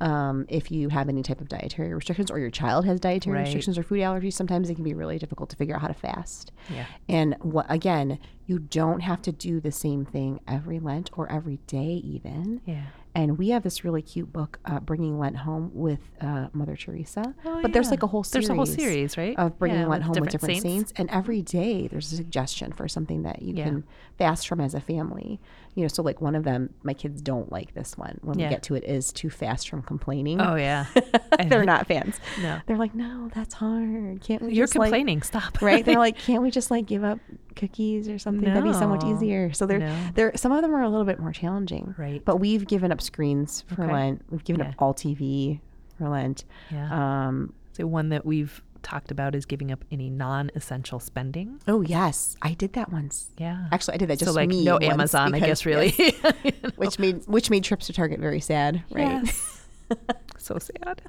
Um, 0.00 0.46
if 0.48 0.70
you 0.70 0.88
have 0.90 1.08
any 1.08 1.22
type 1.22 1.40
of 1.40 1.48
dietary 1.48 1.92
restrictions 1.92 2.30
or 2.30 2.38
your 2.38 2.50
child 2.50 2.84
has 2.84 3.00
dietary 3.00 3.34
Right. 3.36 3.42
restrictions 3.42 3.76
or 3.78 3.82
food 3.82 3.98
allergies, 4.00 4.34
sometimes 4.34 4.70
it 4.70 4.76
can 4.76 4.84
be 4.84 4.94
really 4.94 5.18
difficult 5.18 5.50
to 5.50 5.56
figure 5.56 5.74
out 5.74 5.80
how 5.80 5.88
to 5.88 5.94
fast. 5.94 6.52
Yeah. 6.72 6.86
And 7.08 7.34
what 7.40 7.66
again, 7.68 8.18
you 8.46 8.58
don't 8.60 9.00
have 9.00 9.22
to 9.22 9.32
do 9.32 9.60
the 9.60 9.72
same 9.72 10.04
thing 10.04 10.40
every 10.46 10.78
Lent 10.78 11.10
or 11.16 11.30
every 11.30 11.58
day 11.66 12.00
even. 12.04 12.60
Yeah. 12.64 12.82
And 13.18 13.36
we 13.36 13.48
have 13.48 13.64
this 13.64 13.82
really 13.82 14.00
cute 14.00 14.32
book, 14.32 14.60
uh, 14.64 14.78
"Bringing 14.78 15.18
Lent 15.18 15.36
Home" 15.38 15.72
with 15.74 15.98
uh, 16.20 16.46
Mother 16.52 16.76
Teresa. 16.76 17.34
Oh, 17.44 17.60
but 17.62 17.72
there's 17.72 17.90
like 17.90 18.04
a 18.04 18.06
whole 18.06 18.22
series. 18.22 18.46
There's 18.46 18.54
a 18.54 18.54
whole 18.54 18.64
series, 18.66 19.18
right? 19.18 19.36
Of 19.36 19.58
bringing 19.58 19.80
Yeah, 19.80 19.86
Lent 19.88 20.02
with 20.06 20.16
home 20.16 20.22
with 20.22 20.30
different 20.30 20.54
different 20.54 20.62
saints. 20.62 20.92
and 20.94 21.10
every 21.10 21.42
day 21.42 21.88
there's 21.88 22.12
a 22.12 22.16
suggestion 22.16 22.70
for 22.70 22.86
something 22.86 23.22
that 23.22 23.42
you 23.42 23.54
Yeah. 23.56 23.64
can 23.64 23.84
fast 24.18 24.46
from 24.46 24.60
as 24.60 24.72
a 24.72 24.80
family. 24.80 25.40
You 25.74 25.82
know, 25.82 25.88
so 25.88 26.02
like 26.02 26.20
one 26.20 26.36
of 26.36 26.44
them, 26.44 26.74
my 26.84 26.94
kids 26.94 27.20
don't 27.20 27.50
like 27.50 27.74
this 27.74 27.98
one. 27.98 28.18
When 28.22 28.38
Yeah. 28.38 28.46
we 28.46 28.54
get 28.54 28.62
to 28.64 28.76
it, 28.76 28.84
is 28.84 29.12
to 29.14 29.30
fast 29.30 29.68
from 29.68 29.82
complaining. 29.82 30.40
Oh 30.40 30.54
yeah. 30.54 30.86
They're 31.48 31.64
not 31.64 31.88
fans. 31.88 32.20
No. 32.40 32.60
They're 32.66 32.76
like, 32.76 32.94
no, 32.94 33.30
that's 33.34 33.54
hard. 33.54 34.20
Can't 34.22 34.42
we? 34.42 34.54
You're 34.54 34.66
just, 34.66 34.76
like-" 34.76 34.90
complaining. 34.90 35.22
Stop. 35.22 35.60
right? 35.62 35.84
They're 35.84 35.98
like, 36.06 36.18
can't 36.18 36.42
we 36.42 36.52
just 36.52 36.70
like 36.70 36.86
give 36.86 37.02
up 37.02 37.18
cookies 37.56 38.08
or 38.08 38.18
something? 38.18 38.44
That'd 38.48 38.62
be 38.62 38.72
so 38.72 38.86
much 38.86 39.04
easier. 39.04 39.52
So 39.52 39.66
they're 39.66 39.80
No. 39.80 39.96
they're 40.14 40.32
some 40.36 40.52
of 40.52 40.62
them 40.62 40.72
are 40.74 40.82
a 40.82 40.88
little 40.88 41.04
bit 41.06 41.18
more 41.18 41.32
challenging. 41.32 41.94
Right. 41.98 42.24
But 42.24 42.36
we've 42.36 42.64
given 42.66 42.92
up 42.92 43.00
screens 43.08 43.64
for 43.66 43.82
Okay. 43.84 43.92
Lent. 43.92 44.22
We've 44.30 44.44
given 44.44 44.62
Yeah. 44.62 44.68
up 44.70 44.74
all 44.78 44.94
TV 44.94 45.60
for 45.98 46.08
Lent. 46.08 46.44
yeah. 46.70 47.26
Um, 47.28 47.52
so 47.72 47.86
one 47.86 48.08
that 48.10 48.24
we've 48.24 48.62
talked 48.82 49.10
about 49.10 49.34
is 49.34 49.44
giving 49.44 49.72
up 49.72 49.84
any 49.90 50.08
non-essential 50.08 51.00
spending. 51.00 51.60
oh 51.66 51.80
yes, 51.82 52.36
I 52.42 52.54
did 52.54 52.72
that 52.74 52.92
once. 52.92 53.30
Yeah. 53.36 53.66
Actually, 53.72 53.94
I 53.94 53.96
did 53.98 54.08
that 54.10 54.18
just 54.20 54.30
so 54.30 54.36
like 54.36 54.48
me 54.48 54.64
no 54.64 54.78
Amazon, 54.80 55.34
I 55.34 55.40
guess. 55.40 55.66
Really. 55.66 55.92
yes, 55.98 56.14
You 56.44 56.52
know? 56.62 56.70
which 56.76 56.98
made 57.00 57.26
which 57.26 57.50
made 57.50 57.64
trips 57.64 57.86
to 57.88 57.92
Target 57.92 58.20
very 58.20 58.40
sad, 58.40 58.82
right? 58.90 59.24
Yes. 59.24 59.66
so 60.38 60.58
sad. 60.58 61.02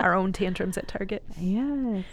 Our 0.00 0.14
own 0.14 0.32
tantrums 0.32 0.78
at 0.78 0.88
Target. 0.88 1.22
yes. 1.38 2.04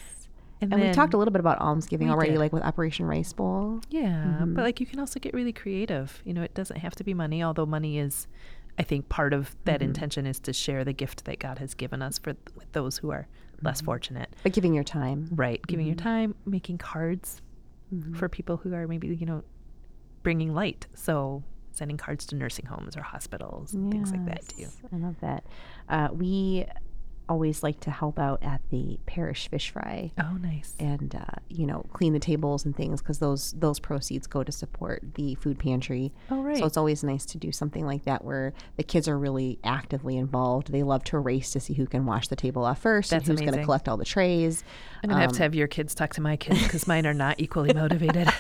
And, 0.62 0.74
And 0.74 0.82
we 0.82 0.92
talked 0.92 1.14
a 1.14 1.18
little 1.18 1.32
bit 1.32 1.40
about 1.40 1.58
almsgiving 1.62 2.12
already, 2.12 2.32
did. 2.32 2.40
like 2.40 2.52
with 2.52 2.64
Operation 2.64 3.06
Rice 3.06 3.32
Bowl. 3.32 3.80
Yeah, 3.90 4.42
but 4.46 4.64
like 4.64 4.82
you 4.82 4.86
can 4.86 5.00
also 5.00 5.18
get 5.18 5.34
really 5.34 5.54
creative. 5.54 6.22
You 6.26 6.34
know, 6.34 6.42
it 6.44 6.54
doesn't 6.54 6.76
have 6.82 6.96
to 6.96 7.04
be 7.06 7.14
money, 7.14 7.42
although 7.42 7.66
money 7.66 7.98
is, 7.98 8.28
I 8.80 8.84
think, 8.84 9.10
part 9.10 9.34
of 9.34 9.56
that 9.66 9.82
mm-hmm. 9.82 9.90
intention 9.90 10.26
is 10.26 10.40
to 10.42 10.54
share 10.54 10.86
the 10.86 10.94
gift 10.94 11.26
that 11.26 11.40
God 11.40 11.60
has 11.60 11.74
given 11.74 12.02
us 12.02 12.18
for 12.18 12.36
with 12.56 12.72
those 12.72 12.98
who 12.98 13.12
are 13.12 13.28
less 13.62 13.80
mm-hmm. 13.80 13.86
fortunate. 13.86 14.34
But 14.42 14.54
giving 14.54 14.74
your 14.74 14.86
time. 14.86 15.28
Right, 15.32 15.62
giving 15.68 15.86
your 15.86 15.96
mm-hmm. 15.96 16.08
time, 16.08 16.36
making 16.46 16.78
cards 16.78 17.42
for 18.14 18.30
people 18.30 18.58
who 18.58 18.74
are 18.74 18.88
maybe 18.88 19.08
you 19.08 19.26
know 19.26 19.44
bringing 20.24 20.54
light. 20.54 20.88
So 20.94 21.44
sending 21.72 21.98
cards 21.98 22.26
to 22.28 22.36
nursing 22.36 22.66
homes 22.66 22.98
or 22.98 23.02
hospitals 23.02 23.74
and 23.74 23.92
things 23.92 24.12
like 24.12 24.26
that 24.26 24.48
too. 24.48 24.68
I 24.92 24.98
love 24.98 25.16
that. 25.22 25.44
Uh, 25.88 26.10
we 26.12 26.66
always 27.30 27.64
like 27.64 27.80
to 27.82 27.92
help 27.92 28.20
out 28.20 28.42
at 28.44 28.60
the 28.72 29.00
parish 29.06 29.48
fish 29.50 29.70
fry 29.72 30.12
Oh, 30.20 30.34
nice. 30.42 30.76
and 30.80 31.16
uh, 31.16 31.40
you 31.48 31.66
know 31.66 31.86
clean 31.94 32.12
the 32.14 32.20
tables 32.20 32.66
and 32.66 32.76
things 32.76 33.02
because 33.02 33.20
those 33.20 33.54
those 33.58 33.80
proceeds 33.80 34.28
go 34.28 34.44
to 34.44 34.52
support 34.52 35.02
the 35.16 35.36
food 35.36 35.58
pantry. 35.60 36.12
Oh, 36.30 36.42
right. 36.42 36.58
So 36.58 36.66
it's 36.66 36.76
always 36.78 37.04
nice 37.04 37.26
to 37.28 37.38
do 37.38 37.52
something 37.52 37.86
like 37.86 38.04
that 38.06 38.26
where 38.26 38.54
the 38.76 38.84
kids 38.84 39.08
are 39.08 39.18
really 39.18 39.60
actively 39.64 40.18
involved. 40.18 40.72
They 40.72 40.84
love 40.84 41.04
to 41.06 41.20
race 41.20 41.52
to 41.52 41.60
see 41.60 41.76
who 41.76 41.86
can 41.86 42.06
wash 42.06 42.28
the 42.28 42.36
table 42.36 42.66
off 42.66 42.82
first 42.82 43.12
That's 43.12 43.30
and 43.30 43.40
who's 43.40 43.46
going 43.48 43.58
to 43.58 43.64
collect 43.64 43.88
all 43.88 43.98
the 43.98 44.06
trays. 44.06 44.64
I'm 45.04 45.10
gonna 45.10 45.22
have 45.22 45.30
Um, 45.30 45.36
to 45.36 45.44
have 45.44 45.56
your 45.56 45.68
kids 45.68 45.94
talk 45.96 46.14
to 46.16 46.22
my 46.22 46.36
kids 46.36 46.62
because 46.64 46.88
mine 46.88 47.06
are 47.06 47.14
not 47.14 47.40
equally 47.40 47.74
motivated. 47.74 48.28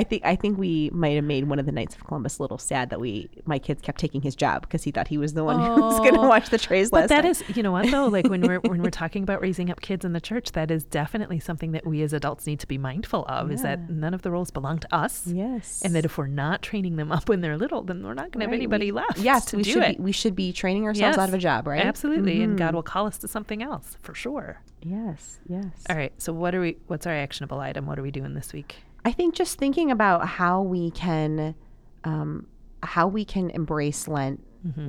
I 0.00 0.04
think 0.04 0.24
I 0.24 0.34
think 0.34 0.58
we 0.58 0.88
might 0.92 1.16
have 1.16 1.24
made 1.24 1.44
one 1.44 1.58
of 1.58 1.66
the 1.66 1.72
Knights 1.72 1.94
of 1.94 2.04
Columbus 2.06 2.38
a 2.38 2.42
little 2.42 2.56
sad 2.58 2.88
that 2.90 3.00
we 3.00 3.28
my 3.44 3.58
kids 3.58 3.82
kept 3.82 3.98
taking 4.00 4.22
his 4.22 4.34
job 4.34 4.62
because 4.62 4.82
he 4.82 4.90
thought 4.90 5.08
he 5.08 5.18
was 5.18 5.34
the 5.34 5.44
one 5.44 5.60
who 5.60 5.80
was 5.82 5.98
going 5.98 6.14
to 6.14 6.20
watch 6.20 6.48
the 6.50 6.58
trays 6.58 6.90
but 6.90 7.00
last 7.02 7.08
that 7.10 7.24
is, 7.26 7.44
you 7.54 7.62
know 7.62 7.72
what 7.72 7.90
though? 7.90 8.06
Like 8.06 8.26
when 8.28 8.40
we're 8.40 8.60
when 8.60 8.82
we're 8.82 8.90
talking 8.90 9.22
about 9.22 9.42
raising 9.42 9.70
up 9.70 9.80
kids 9.82 10.04
in 10.04 10.12
the 10.14 10.20
church, 10.20 10.52
that 10.52 10.70
is 10.70 10.84
definitely 10.84 11.38
something 11.38 11.72
that 11.72 11.86
we 11.86 12.02
as 12.02 12.12
adults 12.14 12.46
need 12.46 12.60
to 12.60 12.66
be 12.66 12.78
mindful 12.78 13.24
of. 13.28 13.50
Is 13.52 13.60
that 13.62 13.90
none 13.90 14.14
of 14.14 14.22
the 14.22 14.30
roles 14.30 14.50
belong 14.50 14.78
to 14.78 14.94
us, 14.94 15.26
yes, 15.26 15.82
and 15.84 15.94
that 15.94 16.04
if 16.06 16.16
we're 16.16 16.26
not 16.26 16.62
training 16.62 16.96
them 16.96 17.12
up 17.12 17.28
when 17.28 17.42
they're 17.42 17.58
little, 17.58 17.82
then 17.82 18.02
we're 18.02 18.14
not 18.14 18.30
going 18.32 18.40
to 18.40 18.46
have 18.46 18.54
anybody 18.54 18.86
we- 18.86 18.92
left. 18.92 19.18
Yes, 19.18 19.44
to 19.46 19.56
we 19.58 19.62
do 19.64 19.72
should 19.72 19.82
it. 19.82 19.96
be 19.98 20.02
we 20.02 20.12
should 20.12 20.34
be 20.34 20.52
training 20.52 20.84
ourselves 20.86 21.18
out 21.18 21.28
of 21.28 21.34
a 21.34 21.38
job, 21.38 21.66
right? 21.66 21.84
Absolutely, 21.84 22.42
and 22.42 22.56
God 22.56 22.70
Mhm. 22.70 22.74
will 22.74 22.82
call 22.82 23.06
us 23.06 23.18
to 23.18 23.28
something 23.28 23.62
else 23.62 23.96
for 24.00 24.14
sure. 24.14 24.60
Yes, 24.82 25.40
yes. 25.46 25.66
All 25.90 25.96
right. 25.96 26.12
So 26.16 26.32
what 26.32 26.54
are 26.54 26.60
we? 26.62 26.78
What's 26.86 27.06
our 27.06 27.12
actionable 27.12 27.60
item? 27.60 27.84
What 27.86 27.98
are 27.98 28.02
we 28.02 28.10
doing 28.10 28.32
this 28.32 28.54
week? 28.54 28.76
I 29.04 29.12
think 29.12 29.34
just 29.34 29.58
thinking 29.58 29.90
about 29.90 30.26
how 30.26 30.62
we 30.62 30.90
can, 30.90 31.54
um, 32.04 32.46
how 32.82 33.06
we 33.08 33.24
can 33.24 33.50
embrace 33.50 34.08
Lent 34.08 34.42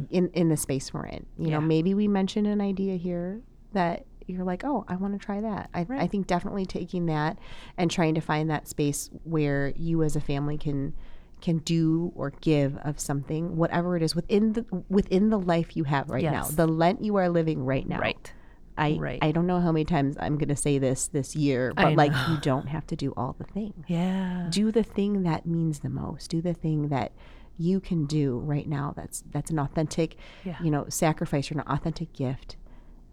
in 0.10 0.30
in 0.34 0.50
the 0.50 0.58
space 0.58 0.94
we're 0.94 1.06
in. 1.06 1.26
You 1.38 1.48
Yeah. 1.48 1.56
know, 1.56 1.62
maybe 1.62 1.94
we 1.94 2.08
mentioned 2.08 2.46
an 2.48 2.60
idea 2.60 2.98
here 2.98 3.42
that 3.72 4.06
you're 4.28 4.44
like, 4.44 4.64
oh, 4.66 4.84
I 4.88 4.96
want 4.98 5.14
to 5.20 5.26
try 5.26 5.40
that. 5.42 5.70
I, 5.74 5.86
I 5.90 6.08
think 6.08 6.28
definitely 6.28 6.66
taking 6.66 7.06
that 7.08 7.38
and 7.78 7.90
trying 7.90 8.16
to 8.16 8.22
find 8.22 8.50
that 8.50 8.68
space 8.68 9.10
where 9.24 9.70
you 9.78 10.04
as 10.04 10.16
a 10.16 10.22
family 10.22 10.58
can 10.58 10.94
can 11.40 11.58
do 11.60 12.12
or 12.16 12.32
give 12.42 12.78
of 12.84 13.00
something, 13.00 13.56
whatever 13.58 13.98
it 13.98 14.04
is 14.04 14.14
within 14.16 14.54
the 14.54 14.66
within 14.90 15.30
the 15.30 15.40
life 15.40 15.76
you 15.78 15.86
have 15.86 16.10
right 16.10 16.24
now, 16.24 16.44
the 16.44 16.68
Lent 16.68 17.02
you 17.04 17.16
are 17.16 17.30
living 17.30 17.64
right 17.66 17.88
now. 17.88 18.00
Right. 18.00 18.34
I 18.82 18.98
Right. 19.00 19.20
I 19.22 19.32
don't 19.32 19.48
know 19.48 19.60
how 19.62 19.72
many 19.72 19.86
times 19.86 20.16
I'm 20.20 20.38
going 20.38 20.50
to 20.50 20.56
say 20.56 20.78
this 20.80 21.08
this 21.08 21.36
year, 21.36 21.72
but 21.76 21.86
I 21.86 21.94
like 21.94 22.12
know. 22.12 22.26
you 22.32 22.38
don't 22.42 22.68
have 22.68 22.86
to 22.88 22.96
do 22.96 23.14
all 23.16 23.36
the 23.38 23.44
things 23.46 23.86
Yeah. 23.88 24.48
do 24.50 24.72
the 24.72 24.84
thing 24.84 25.24
that 25.24 25.46
means 25.46 25.80
the 25.80 25.90
most 25.90 26.30
do 26.30 26.42
the 26.42 26.54
thing 26.54 26.90
that 26.90 27.12
you 27.58 27.80
can 27.80 28.06
do 28.06 28.40
right 28.40 28.68
now 28.68 28.94
that's 28.96 29.24
that's 29.32 29.52
an 29.52 29.60
authentic 29.60 30.16
Yeah. 30.44 30.58
you 30.64 30.72
know 30.72 30.86
sacrifice 30.90 31.52
or 31.52 31.56
an 31.60 31.64
authentic 31.68 32.12
gift 32.14 32.56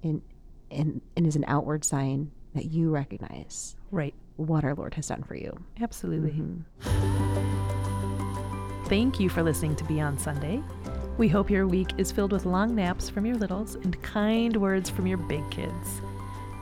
and 0.03 0.23
and 0.71 1.01
and 1.17 1.27
is 1.27 1.37
an 1.37 1.45
outward 1.49 1.85
sign 1.85 2.31
that 2.55 2.67
you 2.67 2.91
recognize 2.91 3.77
Right. 3.91 4.15
what 4.37 4.65
our 4.65 4.75
lord 4.75 4.95
has 4.95 5.07
done 5.09 5.23
for 5.23 5.35
you 5.35 5.53
Absolutely. 5.81 6.31
Mm-hmm. 6.31 6.63
Thank 8.87 9.21
you 9.21 9.29
for 9.29 9.43
listening 9.43 9.77
to 9.77 9.85
Beyond 9.85 10.19
Sunday. 10.19 10.63
We 11.19 11.29
hope 11.29 11.51
your 11.51 11.67
week 11.67 11.91
is 11.99 12.13
filled 12.13 12.33
with 12.33 12.47
long 12.47 12.75
naps 12.75 13.11
from 13.11 13.27
your 13.27 13.37
littles 13.37 13.75
and 13.75 14.01
kind 14.03 14.57
words 14.57 14.89
from 14.89 15.07
your 15.07 15.19
big 15.19 15.49
kids 15.51 16.01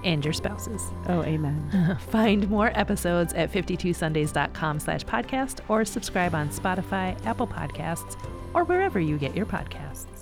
and 0.04 0.24
your 0.24 0.34
spouses. 0.34 0.82
oh 1.08 1.22
amen 1.24 1.98
Find 2.10 2.48
more 2.48 2.70
episodes 2.74 3.32
at 3.34 3.52
52sundays.com 3.52 4.80
slash 4.80 5.04
podcast 5.04 5.60
or 5.68 5.84
subscribe 5.84 6.34
on 6.34 6.48
Spotify, 6.48 7.22
Apple 7.26 7.46
Podcasts, 7.46 8.16
or 8.54 8.64
wherever 8.64 8.98
you 9.00 9.18
get 9.18 9.36
your 9.36 9.46
podcasts. 9.46 10.15